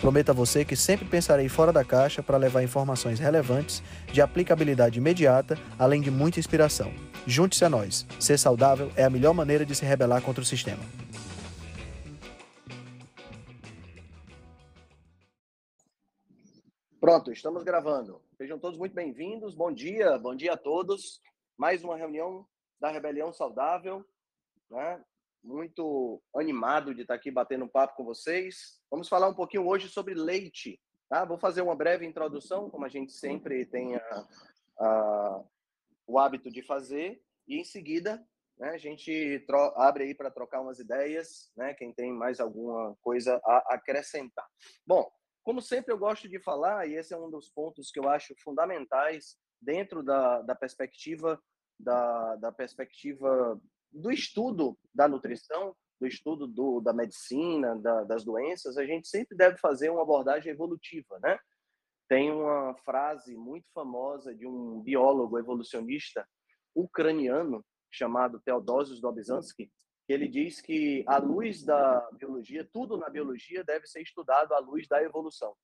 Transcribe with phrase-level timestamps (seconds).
[0.00, 3.82] Prometo a você que sempre pensarei fora da caixa para levar informações relevantes,
[4.12, 6.92] de aplicabilidade imediata, além de muita inspiração.
[7.26, 8.06] Junte-se a nós.
[8.20, 10.82] Ser saudável é a melhor maneira de se rebelar contra o sistema.
[17.00, 18.20] Pronto, estamos gravando.
[18.36, 19.54] Sejam todos muito bem-vindos.
[19.54, 21.22] Bom dia, bom dia a todos.
[21.56, 22.46] Mais uma reunião
[22.78, 24.04] da Rebelião Saudável.
[24.70, 25.00] Né?
[25.46, 28.75] muito animado de estar aqui batendo um papo com vocês.
[28.90, 30.80] Vamos falar um pouquinho hoje sobre leite.
[31.08, 31.24] Tá?
[31.24, 34.28] Vou fazer uma breve introdução, como a gente sempre tem a,
[34.78, 35.44] a,
[36.06, 38.26] o hábito de fazer, e em seguida
[38.58, 39.44] né, a gente
[39.76, 44.46] abre aí para trocar umas ideias, né, quem tem mais alguma coisa a acrescentar.
[44.86, 45.10] Bom,
[45.44, 48.34] como sempre eu gosto de falar, e esse é um dos pontos que eu acho
[48.42, 51.40] fundamentais dentro da, da perspectiva
[51.78, 53.60] da, da perspectiva
[53.92, 59.36] do estudo da nutrição, do estudo do, da medicina, da, das doenças, a gente sempre
[59.36, 61.38] deve fazer uma abordagem evolutiva, né?
[62.08, 66.26] Tem uma frase muito famosa de um biólogo evolucionista
[66.74, 69.70] ucraniano chamado Theodosius Dobzhansky,
[70.06, 74.58] que ele diz que à luz da biologia, tudo na biologia deve ser estudado à
[74.58, 75.56] luz da evolução.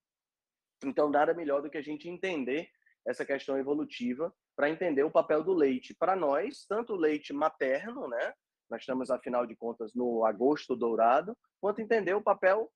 [0.84, 2.68] Então, nada melhor do que a gente entender
[3.06, 5.94] essa questão evolutiva para entender o papel do leite.
[5.94, 8.34] Para nós, tanto o leite materno, né?
[8.72, 12.72] Nós estamos, afinal de contas, no agosto dourado, quanto entender o papel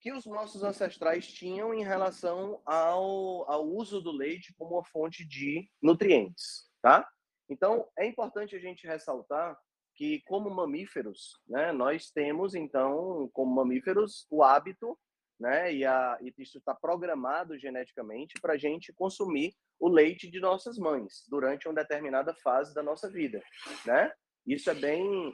[0.00, 5.22] que os nossos ancestrais tinham em relação ao, ao uso do leite como uma fonte
[5.28, 7.06] de nutrientes, tá?
[7.46, 9.54] Então, é importante a gente ressaltar
[9.94, 14.98] que, como mamíferos, né, nós temos, então, como mamíferos, o hábito
[15.42, 15.74] né?
[15.74, 20.78] E, a, e isso está programado geneticamente para a gente consumir o leite de nossas
[20.78, 23.42] mães durante uma determinada fase da nossa vida,
[23.84, 24.12] né?
[24.46, 25.32] Isso é bem,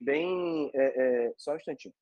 [0.00, 1.94] bem, é, é, só um instantinho.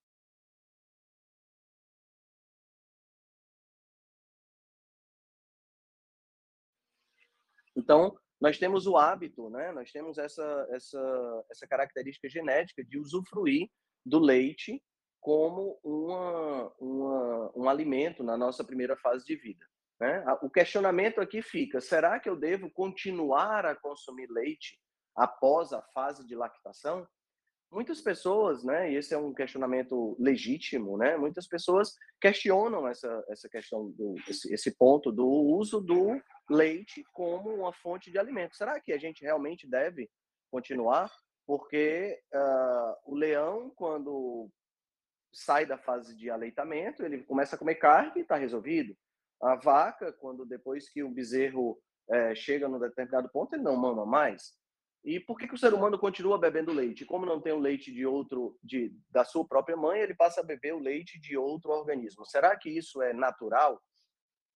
[7.77, 9.73] Então, nós temos o hábito, né?
[9.73, 13.71] Nós temos essa, essa, essa característica genética de usufruir
[14.05, 14.83] do leite
[15.21, 19.65] como uma, uma, um alimento na nossa primeira fase de vida.
[20.01, 20.25] Né?
[20.43, 24.81] O questionamento aqui fica: será que eu devo continuar a consumir leite
[25.15, 27.07] após a fase de lactação?
[27.73, 31.17] Muitas pessoas, né, e esse é um questionamento legítimo, né?
[31.17, 37.55] Muitas pessoas questionam essa, essa questão do esse, esse ponto do uso do leite como
[37.55, 38.57] uma fonte de alimento.
[38.57, 40.11] Será que a gente realmente deve
[40.51, 41.13] continuar?
[41.47, 44.51] Porque uh, o leão, quando
[45.33, 48.97] sai da fase de aleitamento, ele começa a comer carne e está resolvido.
[49.41, 54.05] A vaca, quando depois que o bezerro é, chega num determinado ponto, ele não mama
[54.05, 54.53] mais.
[55.03, 57.07] E por que, que o ser humano continua bebendo leite?
[57.07, 60.45] Como não tem o leite de outro, de, da sua própria mãe, ele passa a
[60.45, 62.27] beber o leite de outro organismo.
[62.27, 63.83] Será que isso é natural?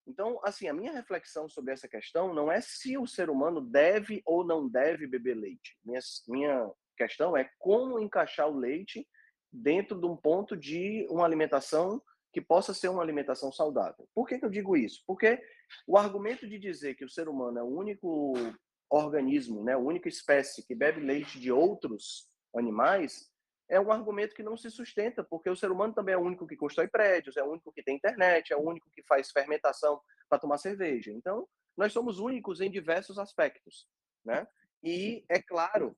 [0.06, 4.22] Então, assim, a minha reflexão sobre essa questão não é se o ser humano deve
[4.26, 5.78] ou não deve beber leite.
[5.82, 9.06] Minha, minha questão é como encaixar o leite
[9.50, 12.02] dentro de um ponto de uma alimentação
[12.32, 14.06] que possa ser uma alimentação saudável.
[14.12, 15.02] Por que, que eu digo isso?
[15.06, 15.40] Porque
[15.86, 18.34] o argumento de dizer que o ser humano é o único
[18.94, 23.30] organismo, né, a única espécie que bebe leite de outros animais,
[23.68, 26.46] é um argumento que não se sustenta, porque o ser humano também é o único
[26.46, 30.00] que constrói prédios, é o único que tem internet, é o único que faz fermentação
[30.28, 31.10] para tomar cerveja.
[31.10, 33.88] Então, nós somos únicos em diversos aspectos,
[34.24, 34.46] né?
[34.82, 35.96] E é claro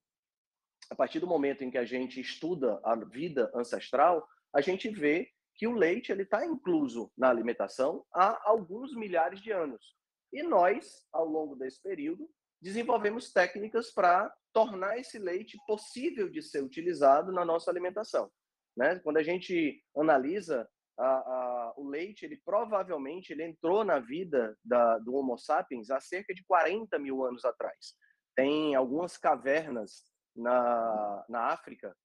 [0.90, 5.30] a partir do momento em que a gente estuda a vida ancestral, a gente vê
[5.54, 9.96] que o leite ele está incluso na alimentação há alguns milhares de anos.
[10.32, 12.28] E nós, ao longo desse período,
[12.60, 18.30] desenvolvemos técnicas para tornar esse leite possível de ser utilizado na nossa alimentação.
[18.76, 18.98] Né?
[19.00, 20.68] Quando a gente analisa
[20.98, 26.00] a, a, o leite, ele provavelmente ele entrou na vida da, do Homo sapiens há
[26.00, 27.94] cerca de 40 mil anos atrás.
[28.34, 30.04] Tem algumas cavernas
[30.34, 31.96] na, na África,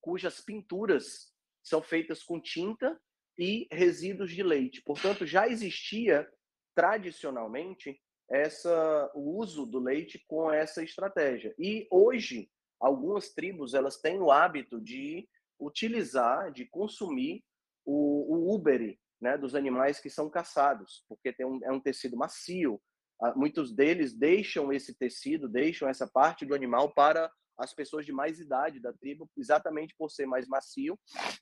[0.00, 1.32] cujas pinturas
[1.62, 3.00] são feitas com tinta
[3.38, 4.82] e resíduos de leite.
[4.82, 6.30] Portanto, já existia
[6.74, 7.98] tradicionalmente
[8.30, 11.54] essa o uso do leite com essa estratégia.
[11.58, 12.50] E hoje
[12.80, 15.28] algumas tribos elas têm o hábito de
[15.60, 17.44] utilizar, de consumir
[17.84, 22.16] o, o úbere, né, dos animais que são caçados, porque tem um, é um tecido
[22.16, 22.80] macio,
[23.34, 28.40] muitos deles deixam esse tecido, deixam essa parte do animal para as pessoas de mais
[28.40, 30.98] idade da tribo, exatamente por ser mais macio,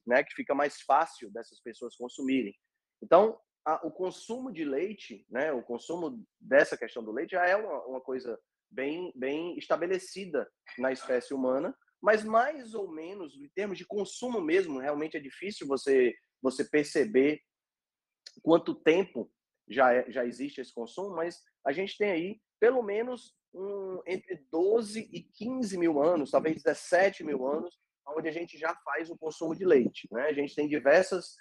[0.07, 2.55] né, que fica mais fácil dessas pessoas consumirem.
[3.03, 7.57] Então, a, o consumo de leite, né, o consumo dessa questão do leite já é
[7.57, 8.39] uma, uma coisa
[8.71, 14.81] bem, bem estabelecida na espécie humana, mas mais ou menos, em termos de consumo mesmo,
[14.81, 17.41] realmente é difícil você, você perceber
[18.43, 19.31] quanto tempo
[19.69, 24.37] já, é, já existe esse consumo, mas a gente tem aí pelo menos um, entre
[24.51, 29.19] 12 e 15 mil anos, talvez 17 mil anos, onde a gente já faz o
[29.19, 30.09] consumo de leite.
[30.11, 30.23] Né?
[30.23, 31.37] A gente tem diversas.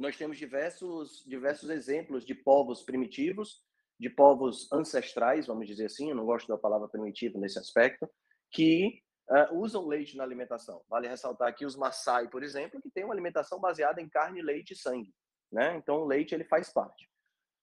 [0.00, 3.62] Nós temos diversos, diversos exemplos de povos primitivos,
[3.98, 8.08] de povos ancestrais, vamos dizer assim, eu não gosto da palavra primitivo nesse aspecto,
[8.50, 10.82] que uh, usam leite na alimentação.
[10.88, 14.72] Vale ressaltar aqui os Maasai, por exemplo, que tem uma alimentação baseada em carne, leite
[14.72, 15.12] e sangue.
[15.52, 15.76] Né?
[15.76, 17.06] Então, o leite ele faz parte.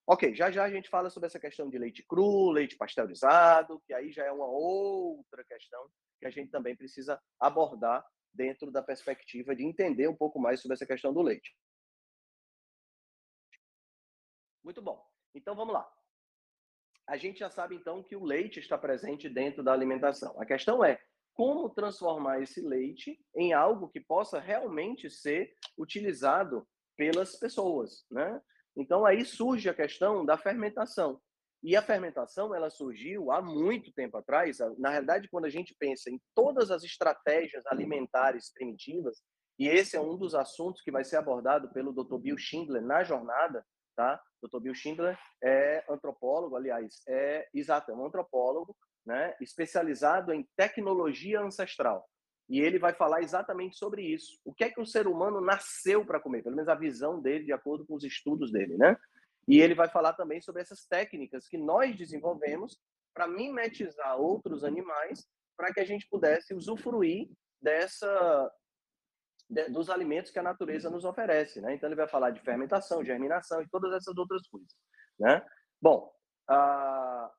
[0.06, 3.92] Ok, já já a gente fala sobre essa questão de leite cru, leite pasteurizado, que
[3.92, 5.90] aí já é uma outra questão
[6.20, 10.76] que a gente também precisa abordar dentro da perspectiva de entender um pouco mais sobre
[10.76, 11.52] essa questão do leite.
[14.62, 15.04] Muito bom.
[15.34, 15.88] Então vamos lá.
[17.06, 20.38] A gente já sabe então que o leite está presente dentro da alimentação.
[20.40, 21.00] A questão é
[21.32, 26.66] como transformar esse leite em algo que possa realmente ser utilizado
[26.96, 28.42] pelas pessoas, né?
[28.76, 31.20] Então aí surge a questão da fermentação.
[31.62, 34.58] E a fermentação ela surgiu há muito tempo atrás.
[34.78, 39.20] Na realidade, quando a gente pensa em todas as estratégias alimentares primitivas,
[39.58, 42.18] e esse é um dos assuntos que vai ser abordado pelo Dr.
[42.18, 43.64] Bill Schindler na jornada,
[43.98, 44.22] tá?
[44.40, 44.60] Dr.
[44.60, 52.08] Bill Schindler é antropólogo, aliás, é exato, é um antropólogo, né, especializado em tecnologia ancestral.
[52.48, 54.38] E ele vai falar exatamente sobre isso.
[54.44, 56.44] O que é que o ser humano nasceu para comer?
[56.44, 58.96] Pelo menos a visão dele, de acordo com os estudos dele, né?
[59.48, 62.78] E ele vai falar também sobre essas técnicas que nós desenvolvemos
[63.12, 67.28] para mimetizar outros animais, para que a gente pudesse usufruir
[67.60, 68.52] dessa
[69.70, 71.74] dos alimentos que a natureza nos oferece, né?
[71.74, 74.74] Então ele vai falar de fermentação, germinação e todas essas outras coisas,
[75.18, 75.44] né?
[75.80, 76.12] Bom,
[76.50, 77.30] ah,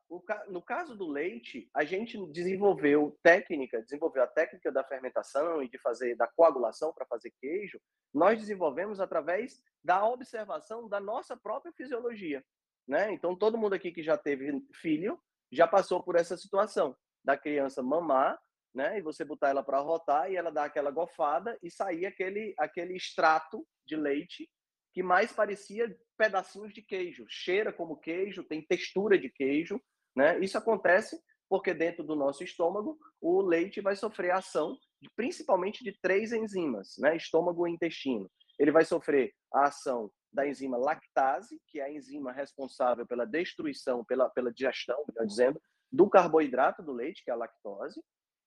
[0.47, 5.79] no caso do leite, a gente desenvolveu técnica, desenvolveu a técnica da fermentação e de
[5.79, 7.79] fazer da coagulação para fazer queijo.
[8.13, 12.43] Nós desenvolvemos através da observação da nossa própria fisiologia,
[12.87, 13.11] né?
[13.11, 15.19] Então todo mundo aqui que já teve filho
[15.51, 18.39] já passou por essa situação da criança mamar,
[18.73, 18.97] né?
[18.99, 22.95] E você botar ela para rotar e ela dar aquela gofada e sair aquele aquele
[22.95, 24.49] extrato de leite
[24.93, 27.25] que mais parecia pedacinhos de queijo.
[27.29, 29.81] Cheira como queijo, tem textura de queijo.
[30.15, 30.39] Né?
[30.39, 35.97] Isso acontece porque dentro do nosso estômago o leite vai sofrer ação de, principalmente de
[36.01, 37.15] três enzimas, né?
[37.15, 38.29] estômago e intestino.
[38.59, 44.05] Ele vai sofrer a ação da enzima lactase, que é a enzima responsável pela destruição,
[44.05, 45.61] pela, pela digestão, melhor dizendo,
[45.91, 47.99] do carboidrato do leite, que é a lactose.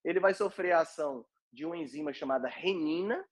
[0.05, 3.25] Ele vai sofrer a ação de uma enzima chamada renina,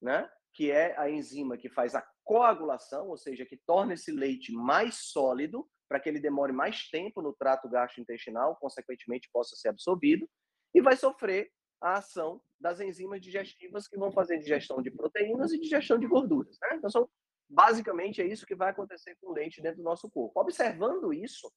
[0.00, 0.28] né?
[0.52, 4.96] que é a enzima que faz a coagulação, ou seja, que torna esse leite mais
[4.96, 10.28] sólido, para que ele demore mais tempo no trato gastrointestinal, consequentemente possa ser absorvido,
[10.74, 11.50] e vai sofrer
[11.80, 16.56] a ação das enzimas digestivas que vão fazer digestão de proteínas e digestão de gorduras.
[16.62, 16.76] Né?
[16.76, 17.08] Então,
[17.48, 20.40] basicamente, é isso que vai acontecer com o leite dentro do nosso corpo.
[20.40, 21.52] Observando isso,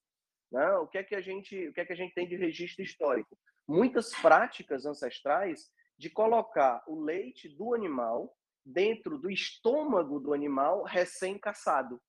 [0.52, 2.36] né, o, que é que a gente, o que é que a gente tem de
[2.36, 3.38] registro histórico?
[3.70, 8.36] Muitas práticas ancestrais de colocar o leite do animal
[8.66, 12.02] dentro do estômago do animal recém-caçado.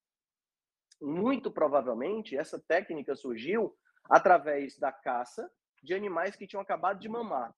[1.02, 3.76] Muito provavelmente, essa técnica surgiu
[4.08, 5.52] através da caça
[5.82, 7.54] de animais que tinham acabado de mamar.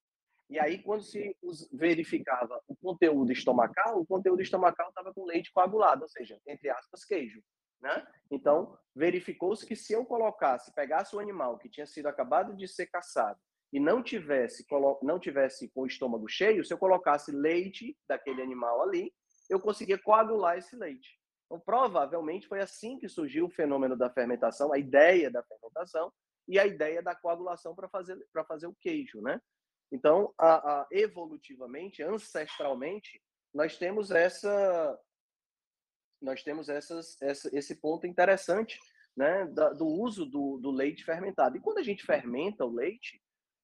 [0.50, 1.36] E aí, quando se
[1.72, 7.04] verificava o conteúdo estomacal, o conteúdo estomacal estava com leite coagulado, ou seja, entre aspas,
[7.04, 7.40] queijo.
[7.80, 8.04] Né?
[8.32, 12.88] Então, verificou-se que se eu colocasse, pegasse o animal que tinha sido acabado de ser
[12.88, 13.38] caçado
[13.72, 14.66] e não tivesse,
[15.02, 19.12] não tivesse com o estômago cheio, se eu colocasse leite daquele animal ali,
[19.48, 21.18] eu conseguia coagular esse leite.
[21.46, 26.12] Então, provavelmente foi assim que surgiu o fenômeno da fermentação, a ideia da fermentação
[26.46, 29.40] e a ideia da coagulação para fazer, para fazer o queijo, né?
[29.90, 33.22] Então, a, a, evolutivamente, ancestralmente,
[33.54, 34.98] nós temos essa
[36.20, 38.78] nós temos essas, essa, esse ponto interessante
[39.16, 41.56] né, da, do uso do, do leite fermentado.
[41.56, 43.20] E quando a gente fermenta o leite,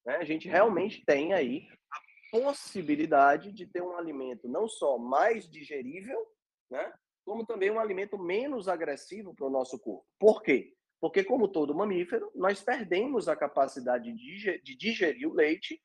[0.08, 1.98] né, a gente realmente tem aí a
[2.30, 6.18] possibilidade de ter um alimento não só mais digerível,
[6.70, 6.90] né,
[7.26, 10.06] como também um alimento menos agressivo para o nosso corpo.
[10.18, 10.72] Por quê?
[10.98, 15.78] Porque, como todo mamífero, nós perdemos a capacidade de digerir o leite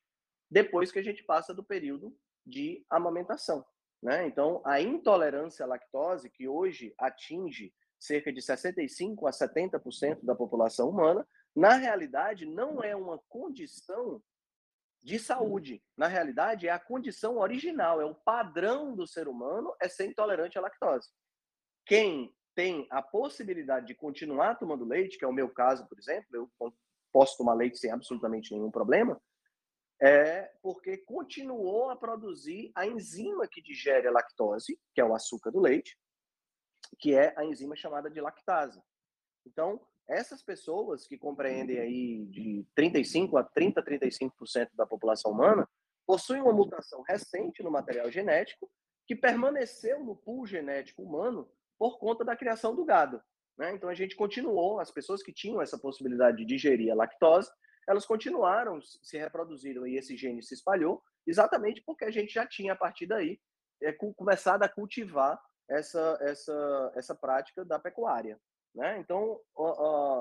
[0.50, 2.16] depois que a gente passa do período
[2.46, 3.62] de amamentação.
[4.02, 4.26] Né?
[4.26, 10.88] Então, a intolerância à lactose, que hoje atinge cerca de 65 a 70% da população
[10.88, 14.22] humana, na realidade não é uma condição
[15.02, 15.82] de saúde.
[15.96, 20.58] Na realidade, é a condição original, é o padrão do ser humano é ser intolerante
[20.58, 21.10] à lactose.
[21.84, 26.26] Quem tem a possibilidade de continuar tomando leite, que é o meu caso, por exemplo,
[26.32, 26.50] eu
[27.12, 29.20] posso tomar leite sem absolutamente nenhum problema,
[30.00, 35.50] é porque continuou a produzir a enzima que digere a lactose, que é o açúcar
[35.50, 35.98] do leite,
[36.98, 38.82] que é a enzima chamada de lactase.
[39.46, 45.68] Então, essas pessoas que compreendem aí de 35 a 30, 35% da população humana,
[46.06, 48.70] possuem uma mutação recente no material genético
[49.06, 53.22] que permaneceu no pool genético humano por conta da criação do gado.
[53.56, 53.72] Né?
[53.72, 57.50] Então a gente continuou, as pessoas que tinham essa possibilidade de digerir a lactose,
[57.86, 62.72] elas continuaram, se reproduziram e esse gene se espalhou, exatamente porque a gente já tinha,
[62.72, 63.38] a partir daí,
[63.82, 68.38] é, começado a cultivar essa, essa, essa prática da pecuária.
[68.74, 68.98] Né?
[68.98, 69.40] Então,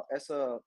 [0.09, 0.61] essa,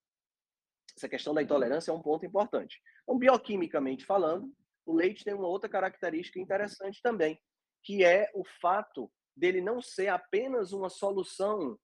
[0.96, 2.80] essa questão da intolerância é um ponto importante.
[3.02, 4.52] Então, bioquimicamente falando,
[4.84, 7.40] o leite tem uma outra característica interessante também,
[7.82, 11.78] que é o fato dele não ser apenas uma solução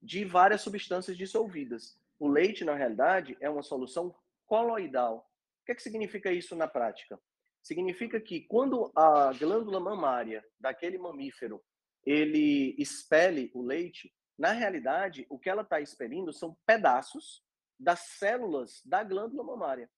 [0.00, 1.98] de várias substâncias dissolvidas.
[2.18, 4.14] O leite, na realidade, é uma solução
[4.46, 5.28] coloidal.
[5.62, 7.20] O que, é que significa isso na prática?
[7.62, 11.62] Significa que quando a glândula mamária daquele mamífero
[12.04, 17.44] ele expele o leite, na realidade, o que ela está expelindo são pedaços
[17.78, 19.88] das células da glândula mamária.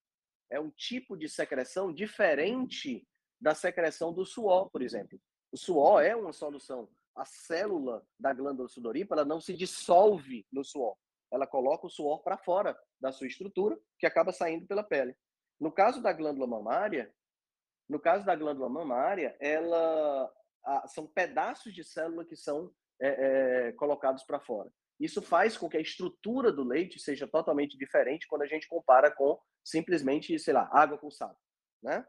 [0.51, 3.07] É um tipo de secreção diferente
[3.41, 5.19] da secreção do suor, por exemplo.
[5.51, 6.87] O suor é uma solução.
[7.15, 10.95] A célula da glândula sudorípara não se dissolve no suor.
[11.33, 15.17] Ela coloca o suor para fora da sua estrutura, que acaba saindo pela pele.
[15.59, 17.11] No caso da glândula mamária,
[17.89, 20.31] no caso da glândula mamária, ela
[20.85, 22.71] são pedaços de célula que são
[23.01, 24.71] é, é, colocados para fora.
[24.99, 29.11] Isso faz com que a estrutura do leite seja totalmente diferente quando a gente compara
[29.11, 31.37] com simplesmente, sei lá, água com sal,
[31.83, 32.05] né?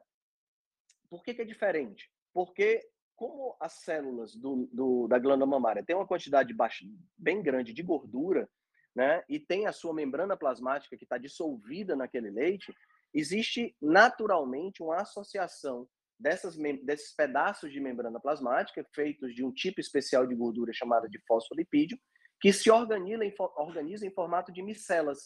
[1.08, 2.10] Por que, que é diferente?
[2.32, 6.84] Porque como as células do, do, da glândula mamária têm uma quantidade baixa,
[7.16, 8.48] bem grande de gordura,
[8.94, 12.74] né, e tem a sua membrana plasmática que está dissolvida naquele leite,
[13.12, 15.88] existe naturalmente uma associação
[16.18, 21.20] dessas, desses pedaços de membrana plasmática, feitos de um tipo especial de gordura chamada de
[21.26, 21.98] fosfolipídio,
[22.40, 25.18] que se organiza em, organiza em formato de micelas,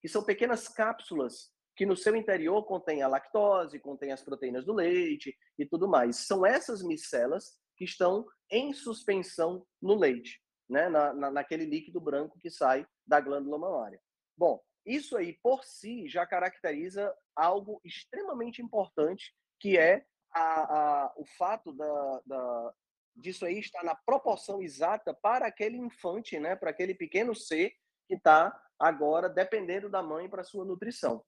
[0.00, 4.74] que são pequenas cápsulas que no seu interior contém a lactose, contém as proteínas do
[4.74, 6.26] leite e tudo mais.
[6.26, 10.88] São essas micelas que estão em suspensão no leite, né?
[10.88, 14.00] Na, na, naquele líquido branco que sai da glândula mamária.
[14.36, 21.24] Bom, isso aí por si já caracteriza algo extremamente importante, que é a, a, o
[21.24, 22.74] fato da, da,
[23.16, 26.56] disso aí estar na proporção exata para aquele infante, né?
[26.56, 27.72] Para aquele pequeno ser
[28.06, 31.24] que está agora dependendo da mãe para sua nutrição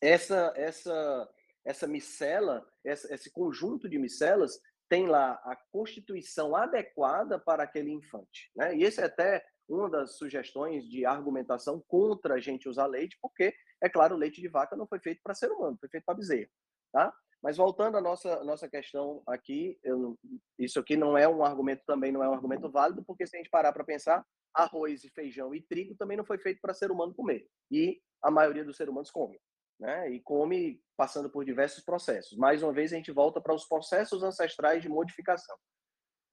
[0.00, 1.28] essa essa
[1.64, 8.52] essa micela, essa, esse conjunto de micelas tem lá a constituição adequada para aquele infante,
[8.54, 8.76] né?
[8.76, 13.52] E esse é até uma das sugestões de argumentação contra a gente usar leite, porque
[13.82, 16.14] é claro, o leite de vaca não foi feito para ser humano, foi feito para
[16.14, 16.48] bezerro,
[16.92, 17.12] tá?
[17.42, 20.18] Mas voltando à nossa nossa questão aqui, eu,
[20.58, 23.38] isso aqui não é um argumento também não é um argumento válido, porque se a
[23.38, 24.24] gente parar para pensar,
[24.54, 27.46] arroz e feijão e trigo também não foi feito para ser humano comer.
[27.70, 29.38] E a maioria dos seres humanos come
[29.78, 30.10] né?
[30.10, 32.36] E come passando por diversos processos.
[32.36, 35.56] Mais uma vez, a gente volta para os processos ancestrais de modificação.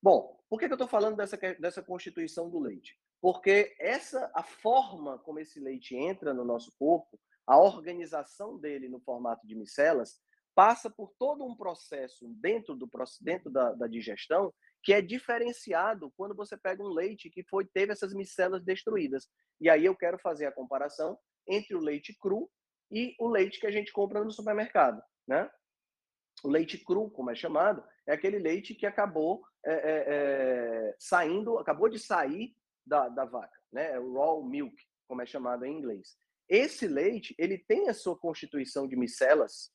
[0.02, 2.98] Bom, por que, que eu estou falando dessa, dessa constituição do leite?
[3.22, 9.00] Porque essa, a forma como esse leite entra no nosso corpo, a organização dele no
[9.00, 10.22] formato de micelas,
[10.56, 12.90] passa por todo um processo dentro, do,
[13.22, 17.94] dentro da, da digestão que é diferenciado quando você pega um leite que foi teve
[17.94, 19.30] essas micelas destruídas.
[19.60, 21.18] E aí eu quero fazer a comparação
[21.48, 22.50] entre o leite cru
[22.92, 25.50] e o leite que a gente compra no supermercado, né?
[26.44, 31.88] O leite cru, como é chamado, é aquele leite que acabou é, é, saindo, acabou
[31.88, 32.54] de sair
[32.86, 33.94] da, da vaca, né?
[33.94, 34.76] É o raw milk,
[35.08, 36.18] como é chamado em inglês.
[36.50, 39.72] Esse leite, ele tem a sua constituição de micelas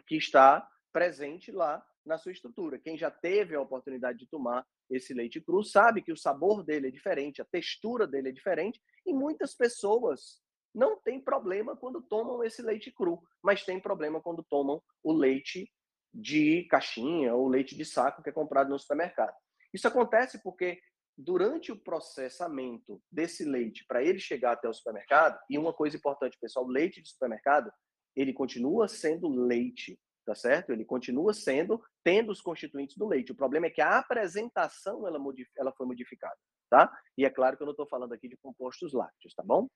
[0.00, 2.78] que está presente lá na sua estrutura.
[2.78, 6.88] Quem já teve a oportunidade de tomar esse leite cru sabe que o sabor dele
[6.88, 10.40] é diferente, a textura dele é diferente, e muitas pessoas
[10.74, 15.70] não tem problema quando tomam esse leite cru, mas tem problema quando tomam o leite
[16.12, 19.34] de caixinha ou leite de saco que é comprado no supermercado.
[19.72, 20.80] Isso acontece porque
[21.16, 26.38] durante o processamento desse leite para ele chegar até o supermercado, e uma coisa importante,
[26.40, 27.70] pessoal, leite de supermercado,
[28.16, 30.70] ele continua sendo leite, tá certo?
[30.70, 33.32] Ele continua sendo, tendo os constituintes do leite.
[33.32, 35.18] O problema é que a apresentação ela,
[35.56, 36.36] ela foi modificada,
[36.68, 36.92] tá?
[37.16, 39.68] E é claro que eu não estou falando aqui de compostos lácteos, tá bom?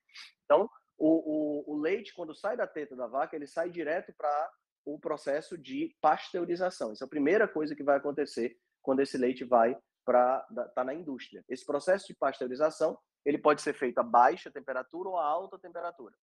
[0.45, 4.51] Então, o, o, o leite, quando sai da teta da vaca, ele sai direto para
[4.85, 6.93] o processo de pasteurização.
[6.93, 10.95] Essa é a primeira coisa que vai acontecer quando esse leite vai para tá na
[10.95, 11.43] indústria.
[11.49, 16.15] Esse processo de pasteurização ele pode ser feito a baixa temperatura ou a alta temperatura.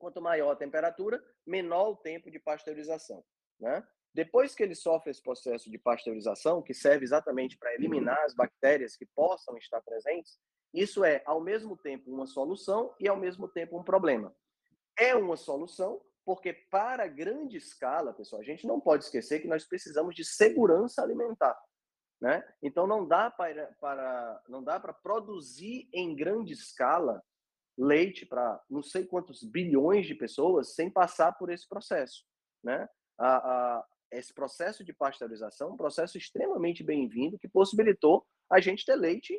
[0.00, 3.22] Quanto maior a temperatura, menor o tempo de pasteurização.
[3.60, 3.86] Né?
[4.14, 8.96] Depois que ele sofre esse processo de pasteurização, que serve exatamente para eliminar as bactérias
[8.96, 10.40] que possam estar presentes,
[10.72, 14.34] isso é, ao mesmo tempo, uma solução e, ao mesmo tempo, um problema.
[14.98, 19.66] É uma solução porque, para grande escala, pessoal, a gente não pode esquecer que nós
[19.66, 21.60] precisamos de segurança alimentar.
[22.20, 22.42] Né?
[22.62, 27.22] Então, não dá para, para, não dá para produzir em grande escala
[27.78, 32.24] leite para não sei quantos bilhões de pessoas sem passar por esse processo.
[32.62, 32.88] Né?
[33.18, 38.84] A, a, esse processo de pasteurização é um processo extremamente bem-vindo que possibilitou a gente
[38.84, 39.34] ter leite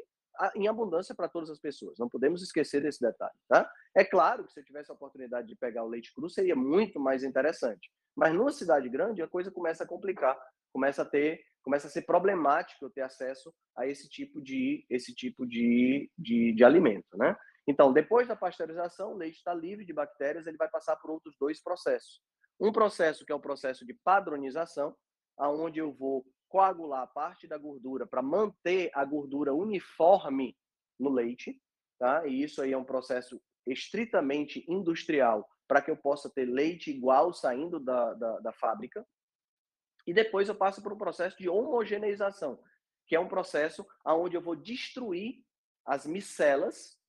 [0.55, 1.97] em abundância para todas as pessoas.
[1.99, 3.69] Não podemos esquecer desse detalhe, tá?
[3.95, 6.99] É claro que se eu tivesse a oportunidade de pegar o leite cru seria muito
[6.99, 7.91] mais interessante.
[8.15, 10.37] Mas numa cidade grande a coisa começa a complicar,
[10.73, 15.13] começa a ter, começa a ser problemático eu ter acesso a esse tipo de esse
[15.13, 17.35] tipo de, de, de alimento, né?
[17.67, 21.35] Então, depois da pasteurização, o leite está livre de bactérias, ele vai passar por outros
[21.39, 22.21] dois processos.
[22.59, 24.95] Um processo que é o processo de padronização,
[25.37, 30.57] aonde eu vou coagular parte da gordura para manter a gordura uniforme
[30.99, 31.59] no leite,
[31.97, 32.27] tá?
[32.27, 37.33] E isso aí é um processo estritamente industrial para que eu possa ter leite igual
[37.33, 39.07] saindo da, da, da fábrica.
[40.05, 42.61] E depois eu passo por um processo de homogeneização,
[43.07, 45.43] que é um processo onde eu vou destruir
[45.85, 46.99] as micelas,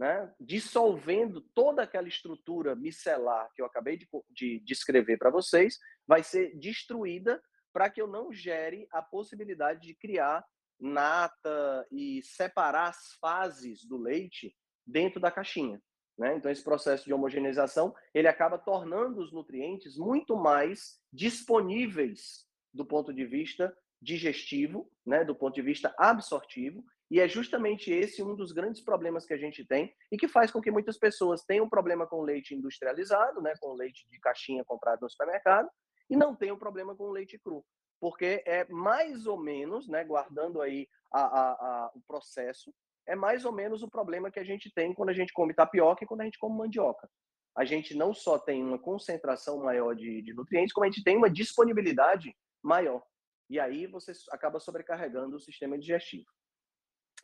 [0.00, 6.22] né, dissolvendo toda aquela estrutura micelar que eu acabei de, de descrever para vocês, vai
[6.22, 7.38] ser destruída
[7.70, 10.42] para que eu não gere a possibilidade de criar
[10.80, 15.78] nata e separar as fases do leite dentro da caixinha.
[16.18, 16.34] Né?
[16.34, 23.12] Então, esse processo de homogeneização ele acaba tornando os nutrientes muito mais disponíveis do ponto
[23.12, 25.26] de vista digestivo, né?
[25.26, 29.36] do ponto de vista absortivo, e é justamente esse um dos grandes problemas que a
[29.36, 33.52] gente tem e que faz com que muitas pessoas tenham problema com leite industrializado, né?
[33.60, 35.68] com leite de caixinha comprado no supermercado,
[36.08, 37.64] e não tem um problema com leite cru,
[38.00, 42.72] porque é mais ou menos, né, guardando aí a, a, a, o processo,
[43.06, 46.04] é mais ou menos o problema que a gente tem quando a gente come tapioca
[46.04, 47.08] e quando a gente come mandioca.
[47.56, 51.16] A gente não só tem uma concentração maior de, de nutrientes, como a gente tem
[51.16, 53.02] uma disponibilidade maior.
[53.48, 56.26] E aí você acaba sobrecarregando o sistema digestivo.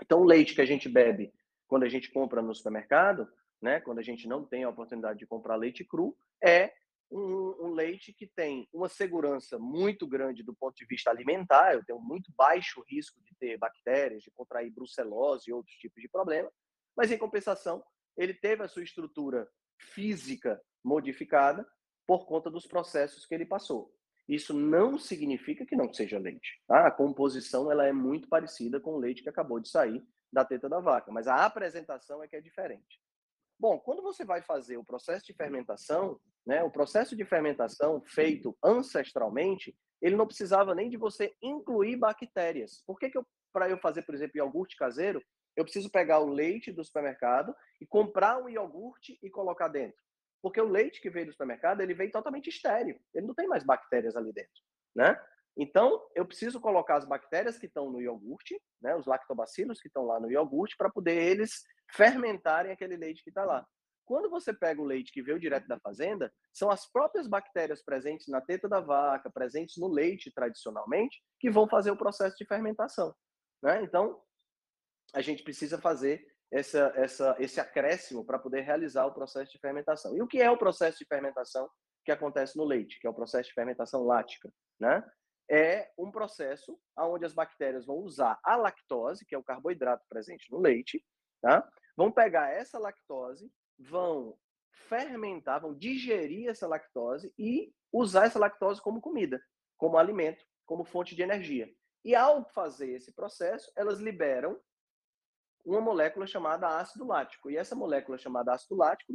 [0.03, 1.33] Então, o leite que a gente bebe
[1.67, 3.29] quando a gente compra no supermercado,
[3.61, 6.73] né, quando a gente não tem a oportunidade de comprar leite cru, é
[7.11, 11.85] um, um, leite que tem uma segurança muito grande do ponto de vista alimentar, eu
[11.85, 16.51] tenho muito baixo risco de ter bactérias, de contrair brucelose e outros tipos de problema,
[16.97, 17.83] mas em compensação,
[18.17, 21.67] ele teve a sua estrutura física modificada
[22.07, 23.96] por conta dos processos que ele passou.
[24.29, 26.61] Isso não significa que não seja leite.
[26.67, 26.87] Tá?
[26.87, 30.69] A composição ela é muito parecida com o leite que acabou de sair da teta
[30.69, 33.01] da vaca, mas a apresentação é que é diferente.
[33.59, 38.57] Bom, quando você vai fazer o processo de fermentação, né, o processo de fermentação feito
[38.63, 42.83] ancestralmente, ele não precisava nem de você incluir bactérias.
[42.87, 43.19] Por que, que
[43.53, 45.23] para eu fazer, por exemplo, iogurte caseiro,
[45.57, 50.06] eu preciso pegar o leite do supermercado e comprar um iogurte e colocar dentro?
[50.47, 52.97] Porque o leite que veio do supermercado, ele veio totalmente estéreo.
[53.13, 54.63] Ele não tem mais bactérias ali dentro,
[54.95, 55.21] né?
[55.57, 60.05] Então, eu preciso colocar as bactérias que estão no iogurte, né, os lactobacilos que estão
[60.05, 63.67] lá no iogurte, para poder eles fermentarem aquele leite que está lá.
[64.05, 68.29] Quando você pega o leite que veio direto da fazenda, são as próprias bactérias presentes
[68.29, 73.13] na teta da vaca, presentes no leite tradicionalmente, que vão fazer o processo de fermentação.
[73.61, 73.83] Né?
[73.83, 74.23] Então,
[75.13, 80.17] a gente precisa fazer essa, essa, esse acréscimo para poder realizar o processo de fermentação.
[80.17, 81.69] E o que é o processo de fermentação
[82.05, 84.51] que acontece no leite, que é o processo de fermentação lática?
[84.79, 85.03] Né?
[85.49, 90.51] é um processo onde as bactérias vão usar a lactose, que é o carboidrato presente
[90.51, 91.05] no leite,
[91.41, 91.69] tá?
[91.97, 94.37] vão pegar essa lactose, vão
[94.89, 99.41] fermentar, vão digerir essa lactose e usar essa lactose como comida,
[99.79, 101.73] como alimento, como fonte de energia.
[102.05, 104.61] E ao fazer esse processo, elas liberam
[105.67, 107.51] uma molécula chamada ácido lático.
[107.51, 109.13] E essa molécula chamada ácido lático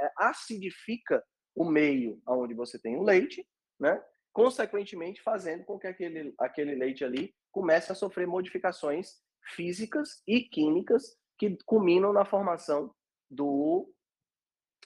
[0.00, 1.22] é, acidifica
[1.54, 3.46] o meio onde você tem o leite,
[3.78, 4.02] né?
[4.32, 9.20] consequentemente fazendo com que aquele, aquele leite ali comece a sofrer modificações
[9.54, 12.94] físicas e químicas que culminam na formação
[13.28, 13.92] do,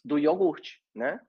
[0.04, 1.20] do iogurte, né?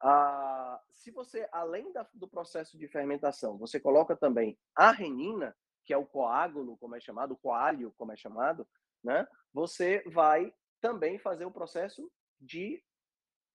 [0.00, 5.92] Ah, se você, além da, do processo de fermentação, você coloca também a renina, que
[5.92, 8.66] é o coágulo, como é chamado, o coalho, como é chamado,
[9.08, 9.26] né?
[9.54, 12.84] Você vai também fazer o processo de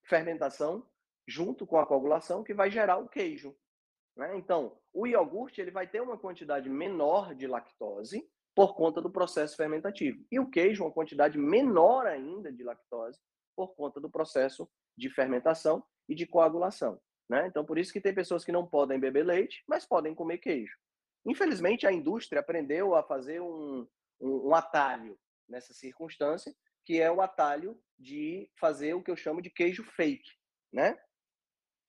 [0.03, 0.85] fermentação
[1.27, 3.55] junto com a coagulação que vai gerar o queijo.
[4.17, 4.35] Né?
[4.35, 9.55] Então, o iogurte ele vai ter uma quantidade menor de lactose por conta do processo
[9.55, 10.25] fermentativo.
[10.31, 13.19] E o queijo, uma quantidade menor ainda de lactose
[13.55, 16.99] por conta do processo de fermentação e de coagulação.
[17.29, 17.45] Né?
[17.45, 20.75] Então, por isso que tem pessoas que não podem beber leite, mas podem comer queijo.
[21.27, 23.87] Infelizmente, a indústria aprendeu a fazer um,
[24.19, 26.53] um, um atalho nessa circunstância,
[26.85, 30.29] que é o atalho de fazer o que eu chamo de queijo fake.
[30.71, 30.97] Né?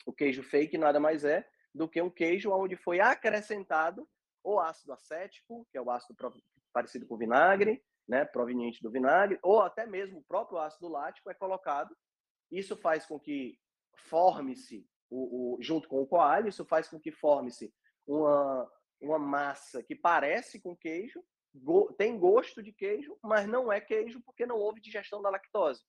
[0.06, 4.08] O queijo fake nada mais é do que um queijo onde foi acrescentado
[4.44, 6.14] o ácido acético, que é o ácido
[6.72, 11.34] parecido com vinagre, né, proveniente do vinagre, ou até mesmo o próprio ácido lático é
[11.34, 11.96] colocado.
[12.50, 13.58] Isso faz com que
[13.96, 17.72] forme-se, o, o, junto com o coalho, isso faz com que forme-se
[18.06, 23.80] uma, uma massa que parece com queijo, go, tem gosto de queijo, mas não é
[23.80, 25.82] queijo porque não houve digestão da lactose.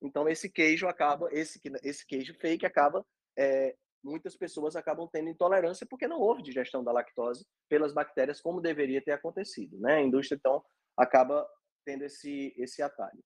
[0.00, 3.04] Então esse queijo acaba, esse, esse queijo fake acaba
[3.38, 8.60] é, muitas pessoas acabam tendo intolerância porque não houve digestão da lactose pelas bactérias como
[8.60, 9.96] deveria ter acontecido, né?
[9.96, 10.64] A indústria então
[10.96, 11.48] acaba
[11.84, 13.22] tendo esse esse atalho,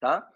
[0.00, 0.30] tá?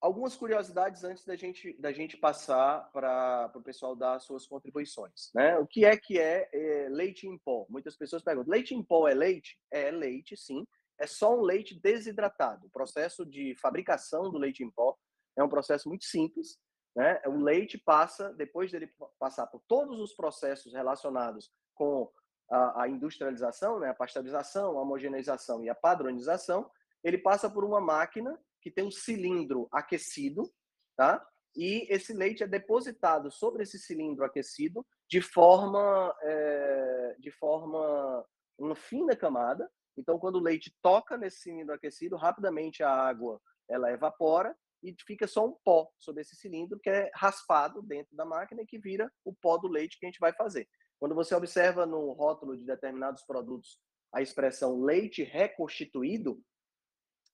[0.00, 5.58] Algumas curiosidades antes da gente da gente passar para o pessoal dar suas contribuições, né?
[5.58, 7.66] O que é que é, é leite em pó?
[7.68, 9.58] Muitas pessoas perguntam: leite em pó é leite?
[9.70, 10.64] É leite, sim.
[10.98, 12.66] É só um leite desidratado.
[12.66, 14.96] O processo de fabricação do leite em pó
[15.36, 16.58] é um processo muito simples
[16.98, 17.20] né?
[17.26, 22.10] O leite passa, depois dele passar por todos os processos relacionados com
[22.50, 23.90] a, a industrialização, né?
[23.90, 26.68] a pasteurização, a homogeneização e a padronização,
[27.04, 30.52] ele passa por uma máquina que tem um cilindro aquecido,
[30.96, 31.24] tá?
[31.56, 38.24] E esse leite é depositado sobre esse cilindro aquecido de forma, é, de forma
[38.58, 39.70] uma fina camada.
[39.96, 45.26] Então, quando o leite toca nesse cilindro aquecido, rapidamente a água ela evapora e fica
[45.26, 49.10] só um pó sobre esse cilindro que é raspado dentro da máquina e que vira
[49.24, 50.68] o pó do leite que a gente vai fazer.
[50.98, 53.80] Quando você observa no rótulo de determinados produtos
[54.12, 56.40] a expressão leite reconstituído,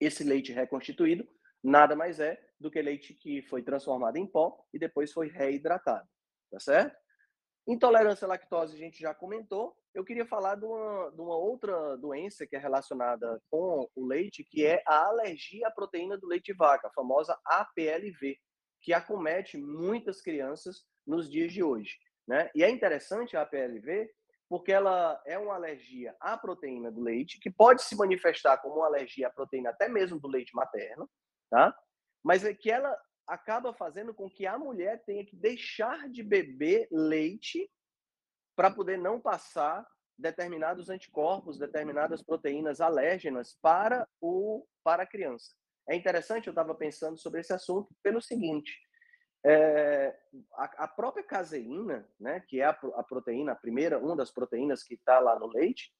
[0.04, 1.26] esse leite reconstituído
[1.64, 6.06] nada mais é do que leite que foi transformado em pó e depois foi reidratado,
[6.50, 6.94] tá certo?
[7.66, 9.74] Intolerância à lactose a gente já comentou.
[9.94, 14.44] Eu queria falar de uma, de uma, outra doença que é relacionada com o leite,
[14.44, 18.36] que é a alergia à proteína do leite de vaca, a famosa APLV,
[18.82, 21.96] que acomete muitas crianças nos dias de hoje.
[22.28, 22.50] Né?
[22.54, 24.10] E é interessante a APLV
[24.54, 28.86] porque ela é uma alergia à proteína do leite, que pode se manifestar como uma
[28.86, 31.10] alergia à proteína até mesmo do leite materno,
[31.50, 31.76] tá?
[32.22, 36.86] mas é que ela acaba fazendo com que a mulher tenha que deixar de beber
[36.92, 37.68] leite
[38.54, 39.84] para poder não passar
[40.16, 45.52] determinados anticorpos, determinadas proteínas alérgenas para o para a criança.
[45.88, 48.72] É interessante, eu estava pensando sobre esse assunto pelo seguinte:
[49.44, 50.16] é,
[50.54, 54.82] a, a, própria caseína, né, que é a, a proteína, a primeira, uma das proteínas
[54.82, 55.92] que está lá no leite,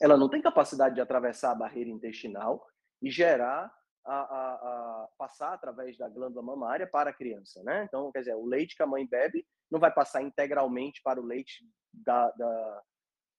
[0.00, 2.66] ela não tem capacidade de atravessar a barreira intestinal
[3.02, 3.72] e gerar
[4.04, 7.84] a, a, passar através da glândula mamária para a criança, né?
[7.84, 11.24] Então, quer dizer, o leite que a mãe bebe não vai passar integralmente para o
[11.24, 12.82] leite da, da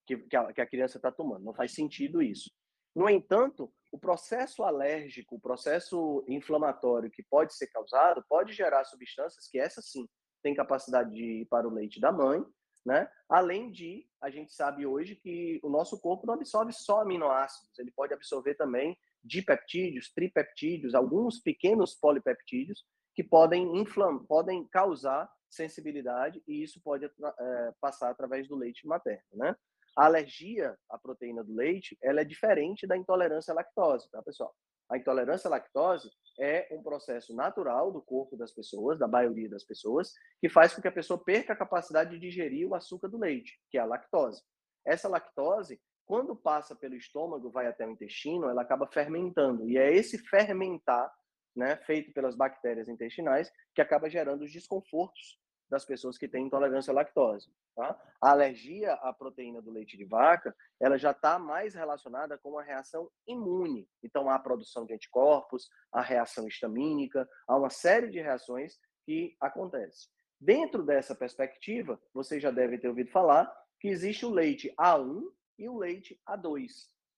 [0.07, 1.43] que, que, a, que a criança está tomando.
[1.43, 2.51] Não faz sentido isso.
[2.95, 9.47] No entanto, o processo alérgico, o processo inflamatório que pode ser causado, pode gerar substâncias
[9.47, 10.05] que essa sim
[10.43, 12.43] tem capacidade de ir para o leite da mãe,
[12.86, 13.10] né?
[13.29, 17.89] Além de, a gente sabe hoje que o nosso corpo não absorve só aminoácidos, ele
[17.89, 26.62] pode absorver também dipeptídeos, tripeptídeos, alguns pequenos polipeptídeos que podem inflamar, podem causar sensibilidade e
[26.62, 29.55] isso pode é, passar através do leite materno, né?
[29.95, 34.53] A alergia à proteína do leite, ela é diferente da intolerância à lactose, tá, pessoal?
[34.89, 39.63] A intolerância à lactose é um processo natural do corpo das pessoas, da maioria das
[39.63, 43.17] pessoas, que faz com que a pessoa perca a capacidade de digerir o açúcar do
[43.17, 44.43] leite, que é a lactose.
[44.86, 49.67] Essa lactose, quando passa pelo estômago, vai até o intestino, ela acaba fermentando.
[49.69, 51.10] E é esse fermentar,
[51.55, 56.91] né, feito pelas bactérias intestinais, que acaba gerando os desconfortos das pessoas que têm intolerância
[56.91, 57.51] à lactose.
[57.75, 57.99] Tá?
[58.21, 62.63] A alergia à proteína do leite de vaca, ela já está mais relacionada com uma
[62.63, 63.88] reação imune.
[64.04, 69.36] Então, há a produção de anticorpos, a reação histamínica, há uma série de reações que
[69.39, 70.10] acontecem.
[70.39, 75.23] Dentro dessa perspectiva, você já deve ter ouvido falar que existe o leite A1
[75.58, 76.71] e o leite A2.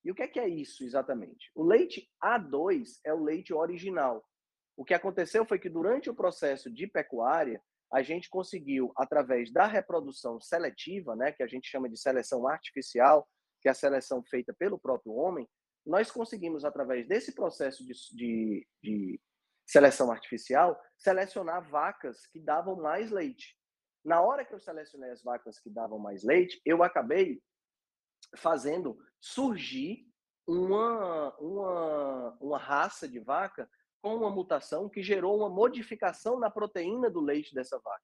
[0.06, 1.52] E o que é, que é isso exatamente?
[1.54, 4.24] O leite A2 é o leite original.
[4.76, 9.66] O que aconteceu foi que durante o processo de pecuária, a gente conseguiu, através da
[9.66, 13.28] reprodução seletiva, né, que a gente chama de seleção artificial,
[13.62, 15.48] que é a seleção feita pelo próprio homem,
[15.86, 19.22] nós conseguimos, através desse processo de, de, de
[19.66, 23.58] seleção artificial, selecionar vacas que davam mais leite.
[24.04, 27.42] Na hora que eu selecionei as vacas que davam mais leite, eu acabei
[28.36, 30.06] fazendo surgir
[30.46, 33.70] uma, uma, uma raça de vaca
[34.08, 38.04] com uma mutação que gerou uma modificação na proteína do leite dessa vaca,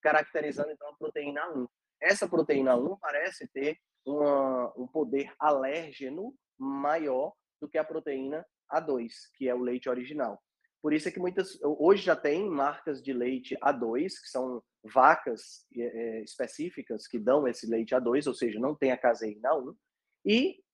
[0.00, 1.68] caracterizando então a proteína 1.
[2.00, 9.10] Essa proteína 1 parece ter uma, um poder alérgeno maior do que a proteína A2,
[9.34, 10.42] que é o leite original.
[10.80, 15.66] Por isso é que muitas hoje já tem marcas de leite A2, que são vacas
[15.76, 19.76] é, específicas que dão esse leite A2, ou seja, não tem a caseína 1,
[20.24, 20.64] e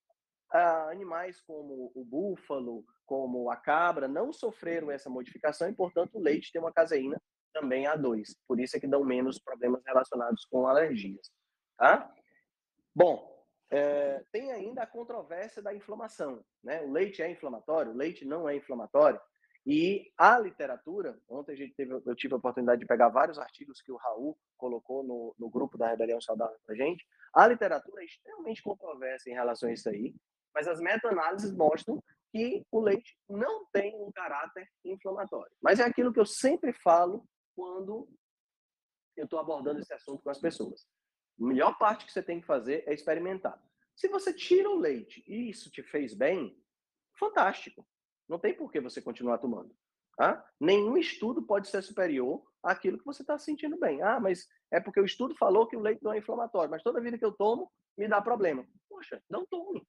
[0.53, 6.23] ah, animais como o búfalo, como a cabra, não sofreram essa modificação e, portanto, o
[6.23, 7.21] leite tem uma caseína
[7.53, 8.37] também A2.
[8.47, 11.29] Por isso é que dão menos problemas relacionados com alergias.
[11.77, 12.09] Tá?
[12.95, 16.45] Bom, é, tem ainda a controvérsia da inflamação.
[16.63, 16.83] Né?
[16.83, 17.91] O leite é inflamatório?
[17.91, 19.21] O leite não é inflamatório?
[19.67, 23.83] E a literatura, ontem a gente teve, eu tive a oportunidade de pegar vários artigos
[23.83, 27.05] que o Raul colocou no, no grupo da Rebelião Saudável para gente.
[27.35, 30.15] A literatura é extremamente controversa em relação a isso aí,
[30.55, 35.53] mas as meta-análises mostram que o leite não tem um caráter inflamatório.
[35.61, 38.09] Mas é aquilo que eu sempre falo quando
[39.17, 40.87] eu estou abordando esse assunto com as pessoas.
[41.41, 43.61] A melhor parte que você tem que fazer é experimentar.
[43.97, 46.57] Se você tira o leite e isso te fez bem,
[47.19, 47.87] fantástico.
[48.29, 49.75] Não tem por que você continuar tomando.
[50.17, 50.45] Tá?
[50.61, 54.03] Nenhum estudo pode ser superior àquilo que você está sentindo bem.
[54.03, 57.01] Ah, mas é porque o estudo falou que o leite não é inflamatório, mas toda
[57.01, 58.67] vida que eu tomo me dá problema.
[58.89, 59.87] Poxa, não tome.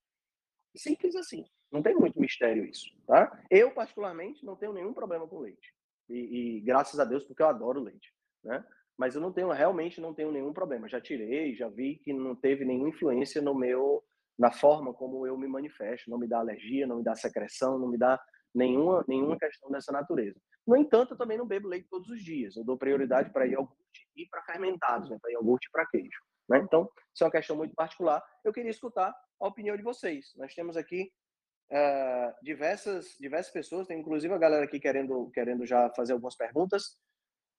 [0.76, 1.44] Simples assim.
[1.70, 3.42] Não tem muito mistério isso, tá?
[3.50, 5.74] Eu, particularmente, não tenho nenhum problema com leite.
[6.08, 8.12] E, e graças a Deus, porque eu adoro leite,
[8.44, 8.64] né?
[8.98, 10.88] mas eu não tenho realmente não tenho nenhum problema.
[10.88, 14.04] Já tirei, já vi que não teve nenhuma influência no meu
[14.38, 17.88] na forma como eu me manifesto, não me dá alergia, não me dá secreção, não
[17.88, 18.20] me dá
[18.54, 20.38] nenhuma nenhuma questão dessa natureza.
[20.66, 22.56] No entanto, eu também não bebo leite todos os dias.
[22.56, 25.18] Eu dou prioridade para iogurte e para fermentados, né?
[25.20, 26.20] para iogurte e para queijo.
[26.48, 26.58] Né?
[26.58, 28.22] Então, isso é uma questão muito particular.
[28.44, 30.32] Eu queria escutar a opinião de vocês.
[30.36, 31.12] Nós temos aqui
[31.70, 36.98] uh, diversas diversas pessoas, tem inclusive a galera aqui querendo querendo já fazer algumas perguntas.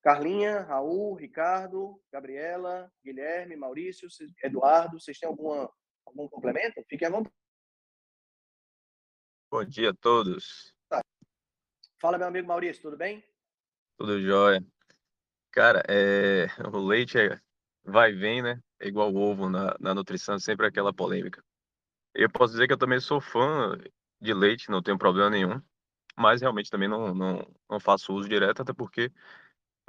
[0.04, 4.10] Carlinha, Raul, Ricardo, Gabriela, Guilherme, Maurício,
[4.44, 5.72] Eduardo, vocês têm alguma,
[6.06, 6.84] algum complemento?
[6.90, 7.34] Fiquem à vontade.
[9.50, 10.76] Bom dia a todos.
[10.90, 11.02] Tá.
[12.02, 13.24] Fala, meu amigo Maurício, tudo bem?
[13.98, 14.66] Tudo jóia.
[15.52, 16.48] Cara, é...
[16.74, 17.40] o leite é...
[17.86, 18.60] vai e vem, né?
[18.84, 21.42] É igual ovo na, na nutrição, sempre aquela polêmica.
[22.14, 23.78] Eu posso dizer que eu também sou fã
[24.22, 25.62] de leite, não tenho problema nenhum,
[26.18, 29.10] mas realmente também não, não, não faço uso direto, até porque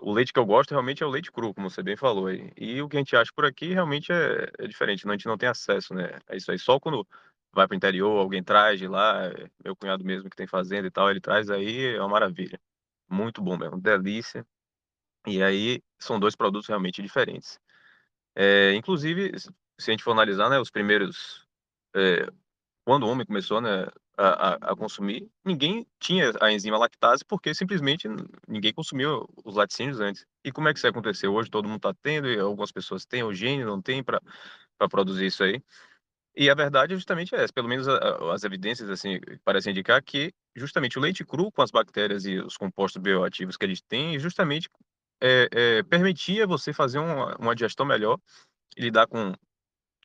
[0.01, 2.53] o leite que eu gosto realmente é o leite cru, como você bem falou aí.
[2.57, 5.27] E o que a gente acha por aqui realmente é, é diferente, não, a gente
[5.27, 6.21] não tem acesso, né?
[6.29, 6.59] É isso aí.
[6.59, 7.05] Só quando
[7.53, 10.87] vai para o interior, alguém traz de lá, é, meu cunhado mesmo que tem fazenda
[10.87, 12.61] e tal, ele traz aí, é uma maravilha.
[13.11, 14.47] Muito bom mesmo, delícia.
[15.27, 17.59] E aí são dois produtos realmente diferentes.
[18.37, 21.47] É, inclusive, se a gente for analisar, né, os primeiros,
[21.95, 22.27] é,
[22.85, 28.09] quando o homem começou, né, a, a, consumir, ninguém tinha a enzima lactase porque simplesmente
[28.47, 30.25] ninguém consumiu os laticínios antes.
[30.45, 31.33] E como é que isso aconteceu?
[31.35, 34.21] Hoje todo mundo está tendo, e algumas pessoas têm, o gene não tem para
[34.89, 35.63] produzir isso aí.
[36.37, 40.33] E a verdade é justamente essa, pelo menos a, as evidências assim parecem indicar que
[40.57, 44.69] justamente o leite cru com as bactérias e os compostos bioativos que ele tem, justamente
[45.21, 48.19] é, é, permitia você fazer uma, uma digestão melhor
[48.77, 49.33] e lidar com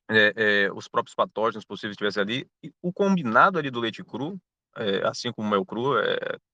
[0.10, 4.40] é, os próprios patógenos possíveis que estivessem ali, e o combinado ali do leite cru,
[5.04, 5.94] assim como o mel cru,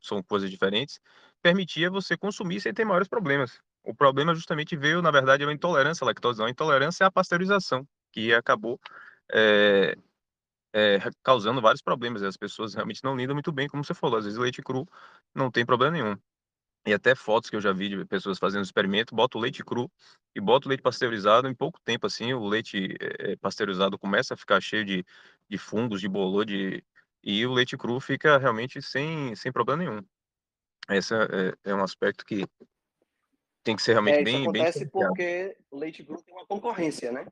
[0.01, 0.99] são coisas diferentes,
[1.41, 3.59] permitia você consumir sem ter maiores problemas.
[3.83, 6.47] O problema justamente veio, na verdade, é intolerância à lactose, não.
[6.47, 8.79] A intolerância é a pasteurização, que acabou
[9.31, 9.95] é,
[10.73, 12.23] é, causando vários problemas.
[12.23, 14.17] As pessoas realmente não lidam muito bem, como você falou.
[14.17, 14.87] Às vezes leite cru
[15.35, 16.17] não tem problema nenhum
[16.85, 19.91] e até fotos que eu já vi de pessoas fazendo experimento, bota o leite cru
[20.35, 24.37] e bota o leite pasteurizado, em pouco tempo, assim, o leite é, pasteurizado começa a
[24.37, 25.03] ficar cheio de,
[25.49, 26.83] de fungos, de bolor, de,
[27.23, 30.05] e o leite cru fica realmente sem, sem problema nenhum.
[30.89, 32.45] Esse é, é um aspecto que
[33.63, 34.35] tem que ser realmente é, bem...
[34.35, 37.25] Isso acontece bem porque o leite cru tem uma concorrência, né?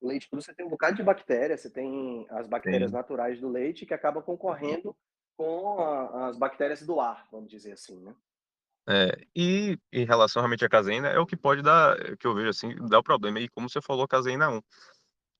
[0.00, 2.96] O leite cru você tem um bocado de bactérias, você tem as bactérias Sim.
[2.96, 4.96] naturais do leite que acabam concorrendo
[5.36, 8.14] com a, as bactérias do ar, vamos dizer assim, né?
[8.86, 12.34] É, e em relação realmente à caseína, é o que pode dar, é, que eu
[12.34, 13.40] vejo assim, dar o problema.
[13.40, 14.60] E como você falou, caseína 1.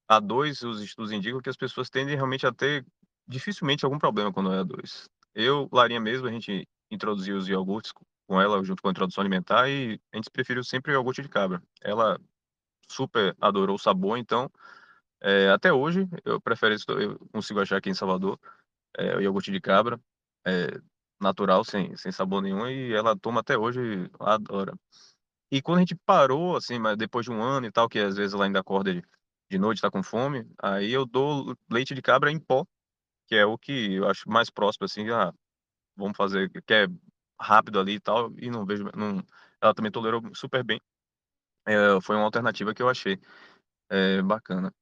[0.08, 2.84] A 2, os estudos indicam que as pessoas tendem realmente a ter
[3.26, 5.08] dificilmente algum problema quando é a 2.
[5.34, 7.92] Eu, Larinha mesmo, a gente introduzir os iogurtes
[8.26, 11.28] com ela junto com a introdução alimentar e a gente preferiu sempre o iogurte de
[11.28, 11.62] cabra.
[11.82, 12.18] Ela
[12.88, 14.50] super adorou o sabor, então
[15.22, 18.38] é, até hoje eu prefiro eu consigo achar aqui em Salvador
[18.96, 20.00] é, o iogurte de cabra,
[20.46, 20.80] é,
[21.20, 24.74] natural, sem, sem sabor nenhum, e ela toma até hoje, adora.
[25.50, 28.16] E quando a gente parou, assim, mas depois de um ano e tal, que às
[28.16, 29.02] vezes ela ainda acorda de,
[29.50, 32.66] de noite, tá com fome, aí eu dou leite de cabra em pó,
[33.28, 35.32] que é o que eu acho mais próximo, assim, ah,
[35.96, 36.86] vamos fazer, que é
[37.40, 39.22] rápido ali e tal, e não vejo, não,
[39.60, 40.80] ela também tolerou super bem.
[41.66, 43.18] É, foi uma alternativa que eu achei
[43.90, 44.72] é, bacana.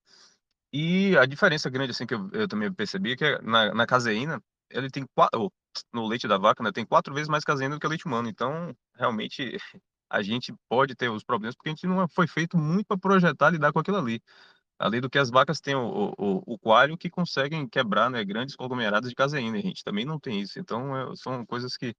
[0.72, 4.42] E a diferença grande, assim, que eu, eu também percebi, é que na, na caseína,
[4.72, 5.52] ele tem quatro,
[5.92, 8.28] no leite da vaca, né, tem quatro vezes mais caseína do que o leite humano.
[8.28, 9.56] Então, realmente,
[10.10, 13.50] a gente pode ter os problemas, porque a gente não foi feito muito para projetar
[13.50, 14.20] lidar com aquilo ali.
[14.78, 18.56] Além do que as vacas têm o, o, o coalho que conseguem quebrar né, grandes
[18.56, 20.58] conglomerados de caseína, a gente também não tem isso.
[20.58, 21.94] Então, é, são coisas que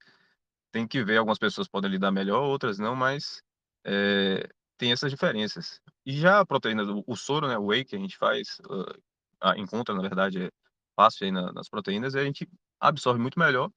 [0.70, 3.42] tem que ver, algumas pessoas podem lidar melhor, outras não, mas
[3.84, 5.80] é, tem essas diferenças.
[6.04, 9.54] E já a proteína, do, o soro, né, o whey que a gente faz, uh,
[9.56, 10.50] encontra, na verdade, é
[10.96, 12.48] fácil aí na, nas proteínas, e a gente
[12.80, 13.70] absorve muito melhor,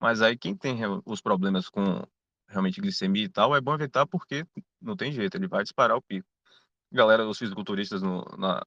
[0.00, 2.02] mas aí quem tem os problemas com
[2.48, 4.46] realmente glicemia e tal, é bom evitar porque
[4.80, 6.26] não tem jeito, ele vai disparar o pico.
[6.90, 8.62] Galera, os fisiculturistas no, na,